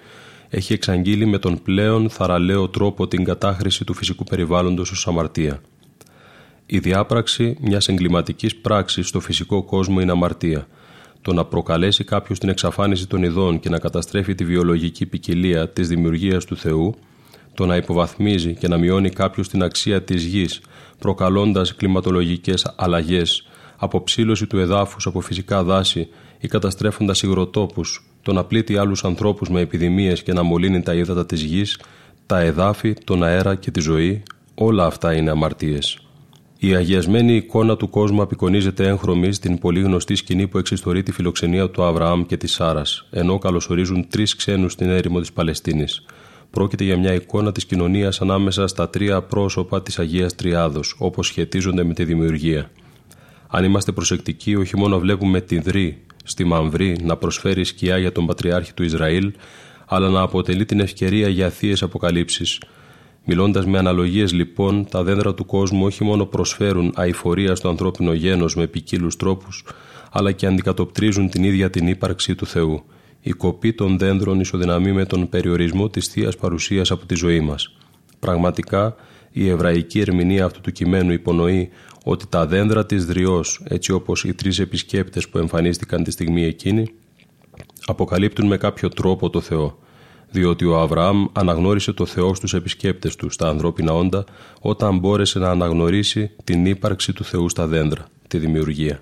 έχει 0.49 0.73
εξαγγείλει 0.73 1.25
με 1.25 1.37
τον 1.37 1.61
πλέον 1.63 2.09
θαραλέο 2.09 2.69
τρόπο 2.69 3.07
την 3.07 3.23
κατάχρηση 3.23 3.83
του 3.83 3.93
φυσικού 3.93 4.23
περιβάλλοντος 4.23 4.91
ως 4.91 5.07
αμαρτία. 5.07 5.61
Η 6.65 6.79
διάπραξη 6.79 7.57
μιας 7.61 7.87
εγκληματικής 7.87 8.55
πράξης 8.55 9.07
στο 9.07 9.19
φυσικό 9.19 9.63
κόσμο 9.63 10.01
είναι 10.01 10.11
αμαρτία. 10.11 10.67
Το 11.21 11.33
να 11.33 11.45
προκαλέσει 11.45 12.03
κάποιος 12.03 12.39
την 12.39 12.49
εξαφάνιση 12.49 13.07
των 13.07 13.23
ειδών 13.23 13.59
και 13.59 13.69
να 13.69 13.79
καταστρέφει 13.79 14.35
τη 14.35 14.45
βιολογική 14.45 15.05
ποικιλία 15.05 15.69
της 15.69 15.87
δημιουργίας 15.87 16.45
του 16.45 16.57
Θεού, 16.57 16.95
το 17.53 17.65
να 17.65 17.75
υποβαθμίζει 17.75 18.53
και 18.53 18.67
να 18.67 18.77
μειώνει 18.77 19.09
κάποιος 19.09 19.49
την 19.49 19.63
αξία 19.63 20.03
της 20.03 20.23
γης, 20.23 20.61
προκαλώντας 20.99 21.75
κλιματολογικές 21.75 22.73
αλλαγές, 22.75 23.47
αποψήλωση 23.77 24.47
του 24.47 24.59
εδάφους 24.59 25.05
από 25.05 25.21
φυσικά 25.21 25.63
δάση 25.63 26.07
ή 26.39 26.47
καταστρέφοντας 26.47 27.21
υγροτόπους, 27.21 28.07
το 28.21 28.33
να 28.33 28.43
πλήττει 28.43 28.77
άλλους 28.77 29.03
ανθρώπους 29.03 29.49
με 29.49 29.61
επιδημίες 29.61 30.23
και 30.23 30.33
να 30.33 30.43
μολύνει 30.43 30.81
τα 30.81 30.93
ύδατα 30.93 31.25
της 31.25 31.41
γης, 31.41 31.79
τα 32.25 32.39
εδάφη, 32.39 32.93
τον 33.03 33.23
αέρα 33.23 33.55
και 33.55 33.71
τη 33.71 33.79
ζωή, 33.79 34.23
όλα 34.55 34.85
αυτά 34.85 35.13
είναι 35.13 35.31
αμαρτίες. 35.31 35.97
Η 36.65 36.75
αγιασμένη 36.75 37.35
εικόνα 37.35 37.77
του 37.77 37.89
κόσμου 37.89 38.21
απεικονίζεται 38.21 38.87
έγχρωμη 38.87 39.33
στην 39.33 39.57
πολύ 39.57 39.81
γνωστή 39.81 40.15
σκηνή 40.15 40.47
που 40.47 40.57
εξιστορεί 40.57 41.03
τη 41.03 41.11
φιλοξενία 41.11 41.69
του 41.69 41.83
Αβραάμ 41.83 42.25
και 42.25 42.37
της 42.37 42.51
Σάρας, 42.51 43.07
ενώ 43.11 43.37
καλωσορίζουν 43.37 44.07
τρεις 44.07 44.35
ξένους 44.35 44.71
στην 44.71 44.89
έρημο 44.89 45.19
της 45.19 45.33
Παλαιστίνης. 45.33 46.05
Πρόκειται 46.51 46.83
για 46.83 46.97
μια 46.97 47.13
εικόνα 47.13 47.51
της 47.51 47.65
κοινωνίας 47.65 48.21
ανάμεσα 48.21 48.67
στα 48.67 48.89
τρία 48.89 49.21
πρόσωπα 49.21 49.81
της 49.81 49.99
Αγίας 49.99 50.35
Τριάδος, 50.35 50.95
όπως 50.97 51.27
σχετίζονται 51.27 51.83
με 51.83 51.93
τη 51.93 52.03
δημιουργία. 52.03 52.69
Αν 53.47 53.63
είμαστε 53.63 53.91
προσεκτικοί, 53.91 54.55
όχι 54.55 54.77
μόνο 54.77 54.99
βλέπουμε 54.99 55.41
την 55.41 55.61
Δρή 55.61 56.01
στη 56.23 56.43
Μαμβρή 56.43 56.97
να 57.03 57.17
προσφέρει 57.17 57.63
σκιά 57.63 57.97
για 57.97 58.11
τον 58.11 58.25
Πατριάρχη 58.25 58.73
του 58.73 58.83
Ισραήλ, 58.83 59.33
αλλά 59.85 60.09
να 60.09 60.21
αποτελεί 60.21 60.65
την 60.65 60.79
ευκαιρία 60.79 61.27
για 61.27 61.49
θείες 61.49 61.83
αποκαλύψεις, 61.83 62.59
Μιλώντας 63.25 63.65
με 63.65 63.77
αναλογίες 63.77 64.33
λοιπόν, 64.33 64.85
τα 64.89 65.03
δέντρα 65.03 65.33
του 65.33 65.45
κόσμου 65.45 65.85
όχι 65.85 66.03
μόνο 66.03 66.25
προσφέρουν 66.25 66.91
αηφορία 66.95 67.55
στο 67.55 67.69
ανθρώπινο 67.69 68.13
γένος 68.13 68.55
με 68.55 68.67
ποικίλους 68.67 69.15
τρόπους, 69.15 69.65
αλλά 70.11 70.31
και 70.31 70.45
αντικατοπτρίζουν 70.45 71.29
την 71.29 71.43
ίδια 71.43 71.69
την 71.69 71.87
ύπαρξη 71.87 72.35
του 72.35 72.45
Θεού. 72.45 72.83
Η 73.21 73.31
κοπή 73.31 73.73
των 73.73 73.97
δέντρων 73.97 74.39
ισοδυναμεί 74.39 74.91
με 74.91 75.05
τον 75.05 75.29
περιορισμό 75.29 75.89
της 75.89 76.07
θείας 76.07 76.35
παρουσίας 76.35 76.91
από 76.91 77.05
τη 77.05 77.15
ζωή 77.15 77.39
μας. 77.39 77.75
Πραγματικά, 78.19 78.95
η 79.31 79.49
εβραϊκή 79.49 79.99
ερμηνεία 79.99 80.45
αυτού 80.45 80.61
του 80.61 80.71
κειμένου 80.71 81.11
υπονοεί 81.11 81.69
ότι 82.03 82.25
τα 82.29 82.45
δέντρα 82.45 82.85
της 82.85 83.05
δριός, 83.05 83.61
έτσι 83.67 83.91
όπως 83.91 84.23
οι 84.23 84.33
τρεις 84.33 84.59
επισκέπτες 84.59 85.29
που 85.29 85.37
εμφανίστηκαν 85.37 86.03
τη 86.03 86.11
στιγμή 86.11 86.43
εκείνη, 86.43 86.87
αποκαλύπτουν 87.85 88.47
με 88.47 88.57
κάποιο 88.57 88.89
τρόπο 88.89 89.29
το 89.29 89.41
Θεό 89.41 89.77
διότι 90.33 90.65
ο 90.65 90.79
Αβραάμ 90.79 91.25
αναγνώρισε 91.31 91.91
το 91.91 92.05
Θεό 92.05 92.35
στους 92.35 92.53
επισκέπτες 92.53 93.15
του 93.15 93.29
στα 93.29 93.49
ανθρώπινα 93.49 93.93
όντα 93.93 94.23
όταν 94.61 94.97
μπόρεσε 94.97 95.39
να 95.39 95.49
αναγνωρίσει 95.49 96.31
την 96.43 96.65
ύπαρξη 96.65 97.13
του 97.13 97.23
Θεού 97.23 97.49
στα 97.49 97.67
δέντρα, 97.67 98.05
τη 98.27 98.37
δημιουργία. 98.37 98.99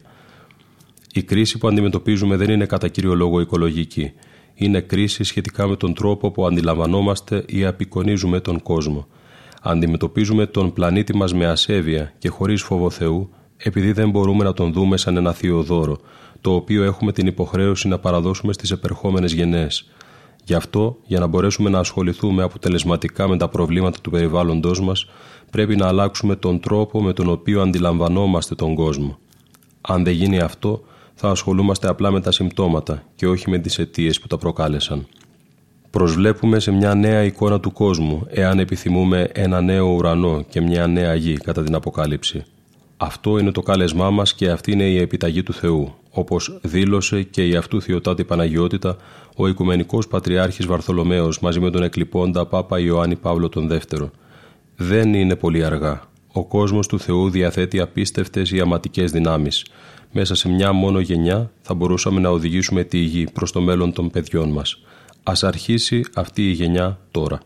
Η 1.14 1.24
κρίση 1.24 1.58
που 1.58 1.68
αντιμετωπίζουμε 1.68 2.36
δεν 2.36 2.50
είναι 2.50 2.66
κατά 2.66 2.88
κύριο 2.88 3.16
λόγο 3.16 3.40
οικολογική. 3.40 4.12
Είναι 4.54 4.82
κρίση 4.82 5.24
σχετικά 5.24 5.68
με 5.68 5.76
τον 5.76 5.94
τρόπο 5.94 6.32
που 6.32 6.46
αντιλαμβανόμαστε 6.46 7.44
ή 7.48 7.66
απεικονίζουμε 7.66 8.40
τον 8.40 8.62
κόσμο. 8.62 9.08
Αντιμετωπίζουμε 9.62 10.46
τον 10.46 10.74
πλανήτη 10.74 11.16
μας 11.16 11.34
με 11.34 11.46
ασέβεια 11.46 12.14
και 12.18 12.30
χωρίς 12.30 12.62
φόβο 12.62 12.90
Θεού, 12.90 13.30
επειδή 13.58 13.92
δεν 13.92 14.10
μπορούμε 14.10 14.44
να 14.44 14.54
τον 14.54 14.74
δούμε 14.74 14.98
σαν 14.98 15.18
ένα 15.18 15.34
θείο 15.34 15.62
δώρο, 15.62 15.98
το 16.42 16.54
οποίο 16.54 16.84
έχουμε 16.84 17.12
την 17.12 17.28
υποχρέωση 17.28 17.88
να 17.88 18.00
παραδώσουμε 18.00 18.54
στις 18.54 18.72
επερχόμενες 18.72 19.34
γενναίες. 19.34 19.86
Γι' 20.52 20.58
αυτό, 20.58 20.98
για 21.06 21.20
να 21.20 21.28
μπορέσουμε 21.28 21.70
να 21.70 21.80
ασχοληθούμε 21.80 22.44
αποτελεσματικά 22.44 23.28
με 23.28 23.38
τα 23.38 23.48
προβλήματα 23.48 23.98
του 24.02 24.10
περιβάλλοντός 24.10 24.82
μας, 24.82 25.06
πρέπει 25.52 25.76
να 25.76 25.88
αλλάξουμε 25.88 26.36
τον 26.36 26.60
τρόπο 26.60 27.02
με 27.02 27.14
τον 27.14 27.30
οποίο 27.30 27.62
αντιλαμβανόμαστε 27.62 28.56
τον 28.56 28.76
κόσμο. 28.76 29.18
Αν 29.82 30.04
δεν 30.04 30.14
γίνει 30.14 30.40
αυτό, 30.40 30.84
θα 31.14 31.30
ασχολούμαστε 31.30 31.88
απλά 31.88 32.12
με 32.12 32.22
τα 32.22 32.32
συμπτώματα 32.32 33.04
και 33.16 33.28
όχι 33.28 33.50
με 33.50 33.58
τις 33.58 33.80
αιτίες 33.80 34.20
που 34.20 34.28
τα 34.28 34.38
προκάλεσαν. 34.38 35.08
Προσβλέπουμε 35.90 36.60
σε 36.60 36.72
μια 36.72 36.96
νέα 36.96 37.24
εικόνα 37.24 37.60
του 37.60 37.72
κόσμου, 37.72 38.26
εάν 38.30 38.60
επιθυμούμε 38.60 39.30
ένα 39.34 39.62
νέο 39.62 39.88
ουρανό 39.88 40.46
και 40.50 40.62
μια 40.62 40.88
νέα 40.88 41.16
γη 41.16 41.38
κατά 41.38 41.64
την 41.64 41.76
Αποκάλυψη. 41.76 42.44
Αυτό 42.98 43.38
είναι 43.38 43.52
το 43.52 43.62
κάλεσμά 43.62 44.10
μας 44.10 44.34
και 44.34 44.50
αυτή 44.50 44.72
είναι 44.72 44.84
η 44.84 44.98
επιταγή 44.98 45.44
του 45.44 45.54
Θεού, 45.54 45.94
όπως 46.12 46.60
δήλωσε 46.62 47.24
και 47.24 47.48
η 47.48 47.56
αυτού 47.56 47.82
Θεοτάτη 47.82 48.24
Παναγιώτητα 48.24 48.98
ο 49.36 49.48
Οικουμενικός 49.48 50.08
Πατριάρχης 50.08 50.66
Βαρθολομαίος 50.66 51.40
μαζί 51.40 51.60
με 51.60 51.70
τον 51.70 51.84
εκλειπώντα 51.84 52.46
Πάπα 52.46 52.80
Ιωάννη 52.80 53.16
Παύλο 53.16 53.50
τον 53.50 53.68
Δεύτερο. 53.68 54.12
Δεν 54.76 55.14
είναι 55.14 55.36
πολύ 55.36 55.64
αργά. 55.64 56.02
Ο 56.34 56.46
κόσμος 56.46 56.88
του 56.88 57.00
Θεού 57.00 57.30
διαθέτει 57.30 57.80
απίστευτες 57.80 58.52
ιαματικές 58.52 59.12
δυνάμεις. 59.12 59.66
Μέσα 60.12 60.36
σε 60.36 60.50
μια 60.50 60.72
μόνο 60.72 61.00
γενιά 61.00 61.52
θα 61.62 61.74
μπορούσαμε 61.74 62.20
να 62.20 62.30
οδηγήσουμε 62.30 62.84
τη 62.84 62.98
γη 62.98 63.28
προς 63.34 63.52
το 63.52 63.62
μέλλον 63.62 63.94
των 63.94 64.10
παιδιών 64.10 64.50
μας. 64.50 64.78
Ας 65.24 65.44
αρχίσει 65.44 66.06
αυτή 66.16 66.50
η 66.50 66.52
γενιά 66.52 67.00
τώρα. 67.12 67.40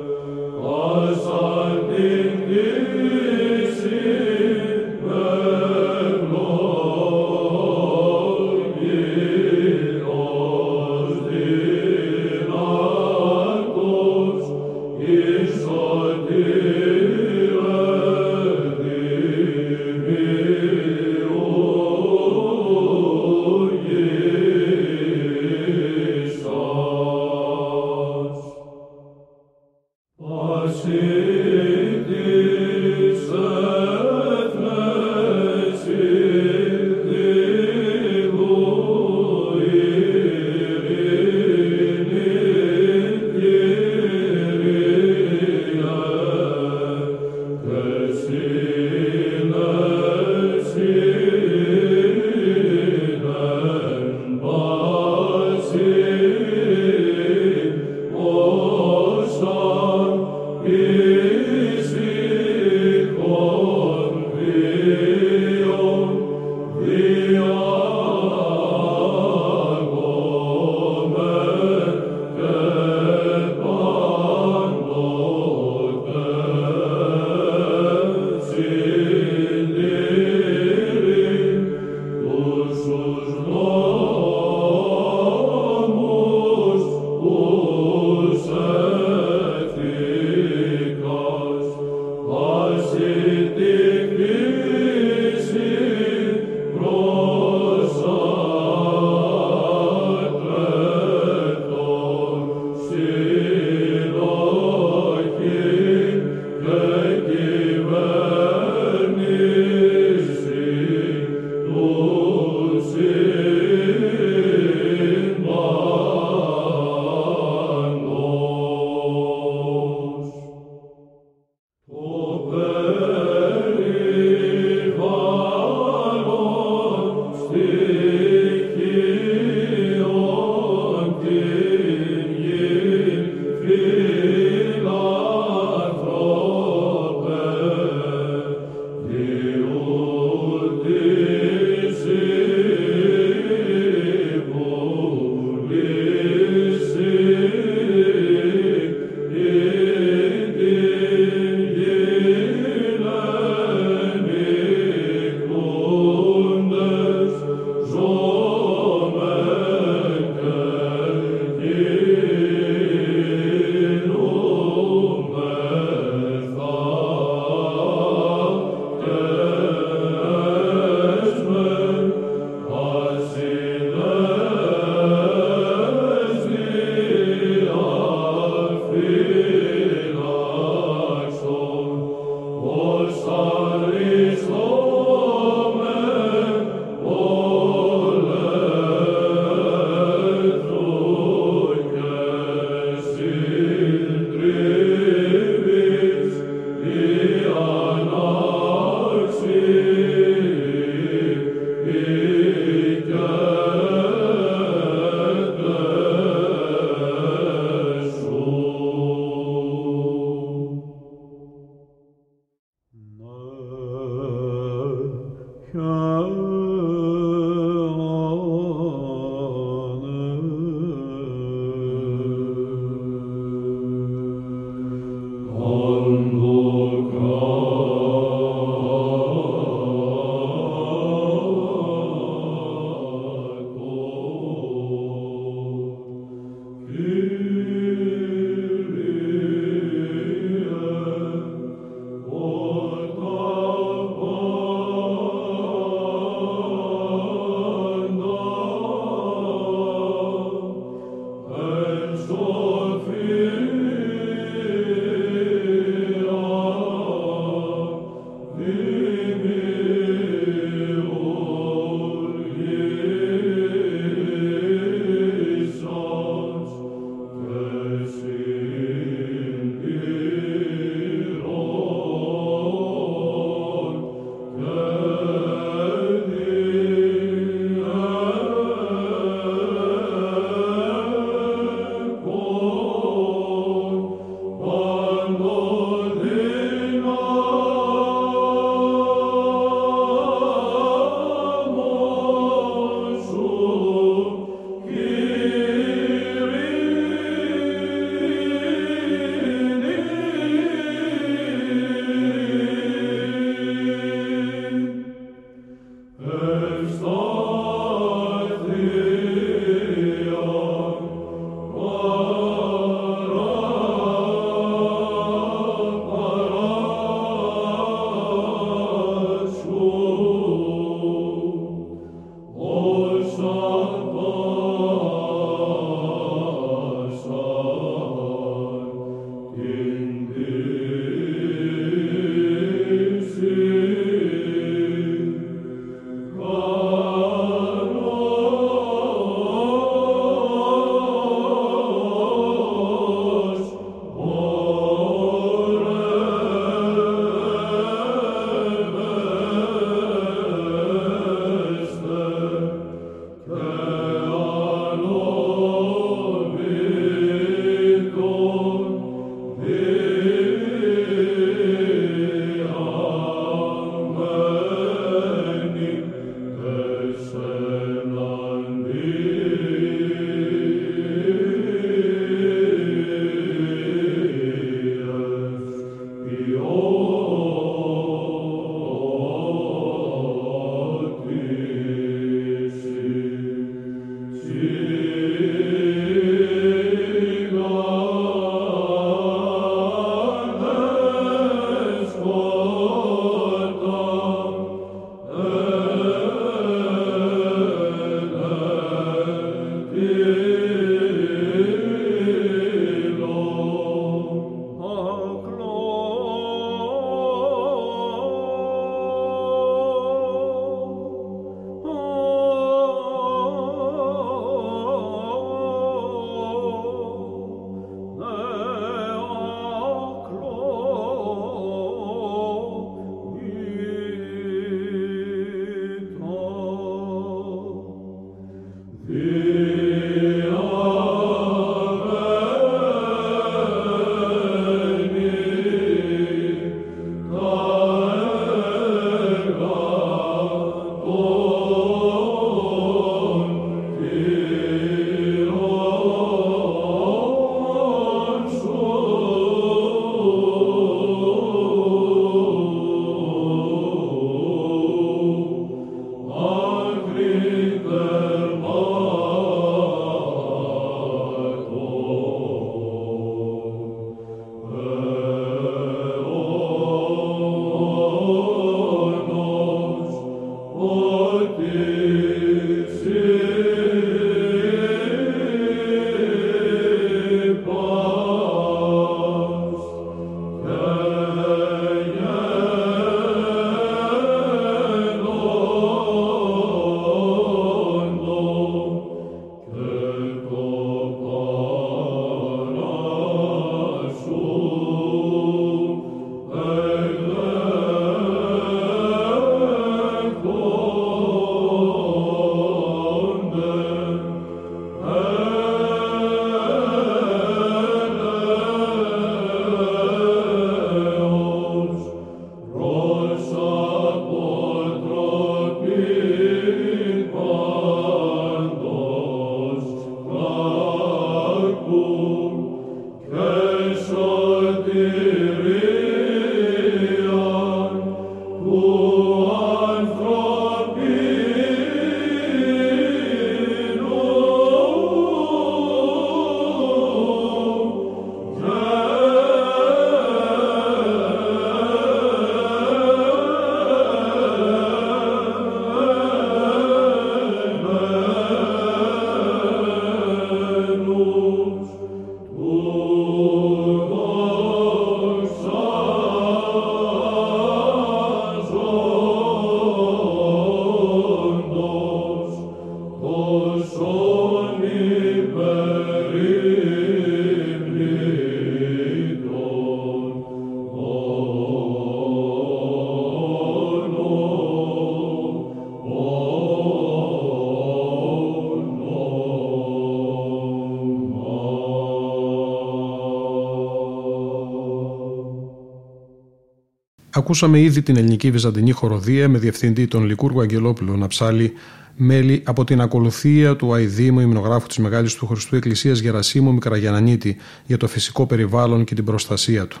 Ακούσαμε 587.48 587.80
ήδη 587.80 588.02
την 588.02 588.16
ελληνική 588.16 588.50
βυζαντινή 588.50 588.90
χοροδία 588.90 589.48
με 589.48 589.58
διευθυντή 589.58 590.06
τον 590.06 590.24
Λικούργο 590.24 590.60
Αγγελόπουλο 590.60 591.16
να 591.16 591.26
ψάλει 591.26 591.72
μέλη 592.16 592.62
από 592.64 592.84
την 592.84 593.00
ακολουθία 593.00 593.76
του 593.76 593.94
Αϊδήμου 593.94 594.40
υμνογράφου 594.40 594.86
της 594.86 594.98
Μεγάλης 594.98 595.34
του 595.34 595.46
Χριστού 595.46 595.76
Εκκλησίας 595.76 596.18
Γερασίμου 596.18 596.72
Μικραγιανανίτη 596.72 597.56
για 597.86 597.96
το 597.96 598.08
φυσικό 598.08 598.46
περιβάλλον 598.46 599.04
και 599.04 599.14
την 599.14 599.24
προστασία 599.24 599.86
του. 599.86 600.00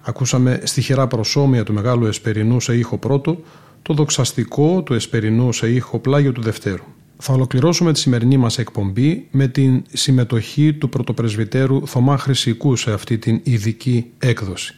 Ακούσαμε 0.00 0.60
στοιχερά 0.64 1.06
προσώμια 1.06 1.64
του 1.64 1.72
Μεγάλου 1.72 2.06
Εσπερινού 2.06 2.60
σε 2.60 2.76
ήχο 2.76 2.98
πρώτο, 2.98 3.42
το 3.82 3.94
δοξαστικό 3.94 4.82
του 4.82 4.94
Εσπερινού 4.94 5.52
σε 5.52 5.70
ήχο 5.70 5.98
πλάγιο 5.98 6.32
του 6.32 6.42
Δευτέρου. 6.42 6.84
Θα 7.18 7.32
ολοκληρώσουμε 7.32 7.92
τη 7.92 7.98
σημερινή 7.98 8.36
μας 8.36 8.58
εκπομπή 8.58 9.26
με 9.30 9.48
την 9.48 9.82
συμμετοχή 9.92 10.72
του 10.72 10.88
πρωτοπρεσβυτέρου 10.88 11.86
Θωμά 11.86 12.18
Χρυσικού 12.18 12.76
σε 12.76 12.92
αυτή 12.92 13.18
την 13.18 13.40
ειδική 13.42 14.06
έκδοση. 14.18 14.77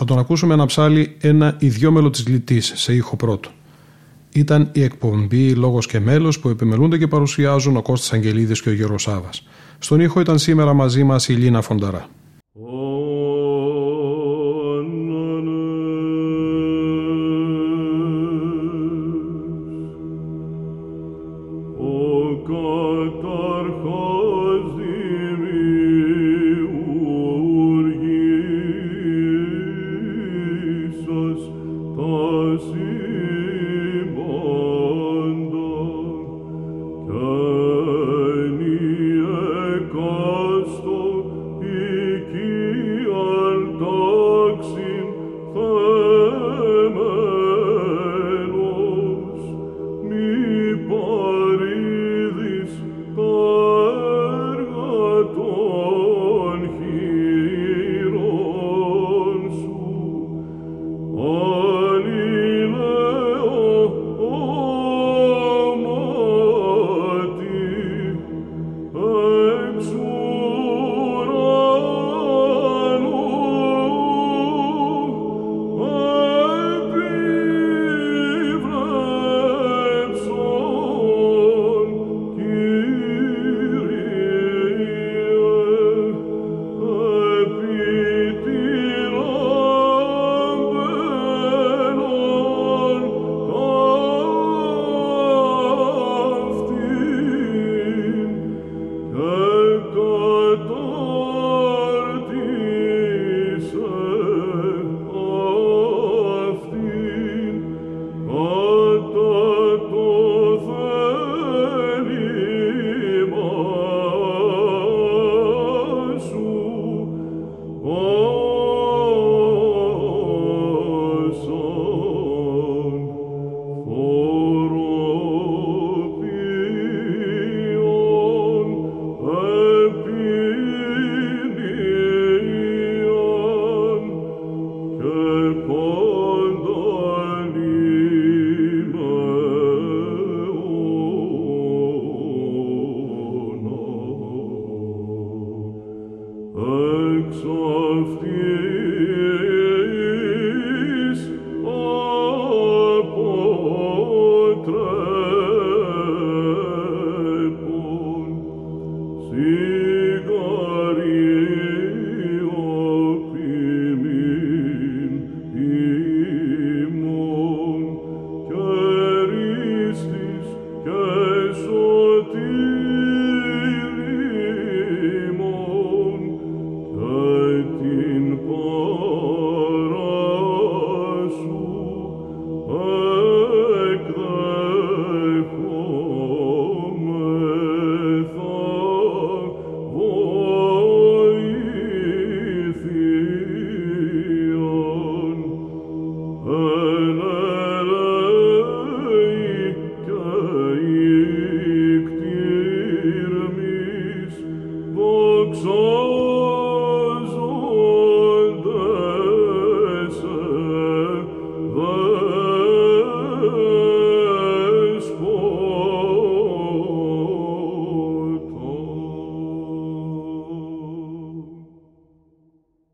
Θα 0.00 0.04
τον 0.04 0.18
ακούσουμε 0.18 0.56
να 0.56 0.66
ψάλει 0.66 1.16
ένα 1.20 1.56
ιδιόμελο 1.58 2.10
της 2.10 2.28
λιτής 2.28 2.72
σε 2.76 2.94
ήχο 2.94 3.16
πρώτο. 3.16 3.50
Ήταν 4.32 4.70
η 4.72 4.82
εκπομπή 4.82 5.54
«Λόγος 5.54 5.86
και 5.86 6.00
μέλος» 6.00 6.38
που 6.38 6.48
επιμελούνται 6.48 6.98
και 6.98 7.06
παρουσιάζουν 7.06 7.76
ο 7.76 7.82
Κώστας 7.82 8.12
Αγγελίδης 8.12 8.62
και 8.62 8.68
ο 8.68 8.72
Γιώργος 8.72 9.02
Σάβας. 9.02 9.46
Στον 9.78 10.00
ήχο 10.00 10.20
ήταν 10.20 10.38
σήμερα 10.38 10.72
μαζί 10.72 11.04
μας 11.04 11.28
η 11.28 11.32
Λίνα 11.32 11.62
Φονταρά. 11.62 12.08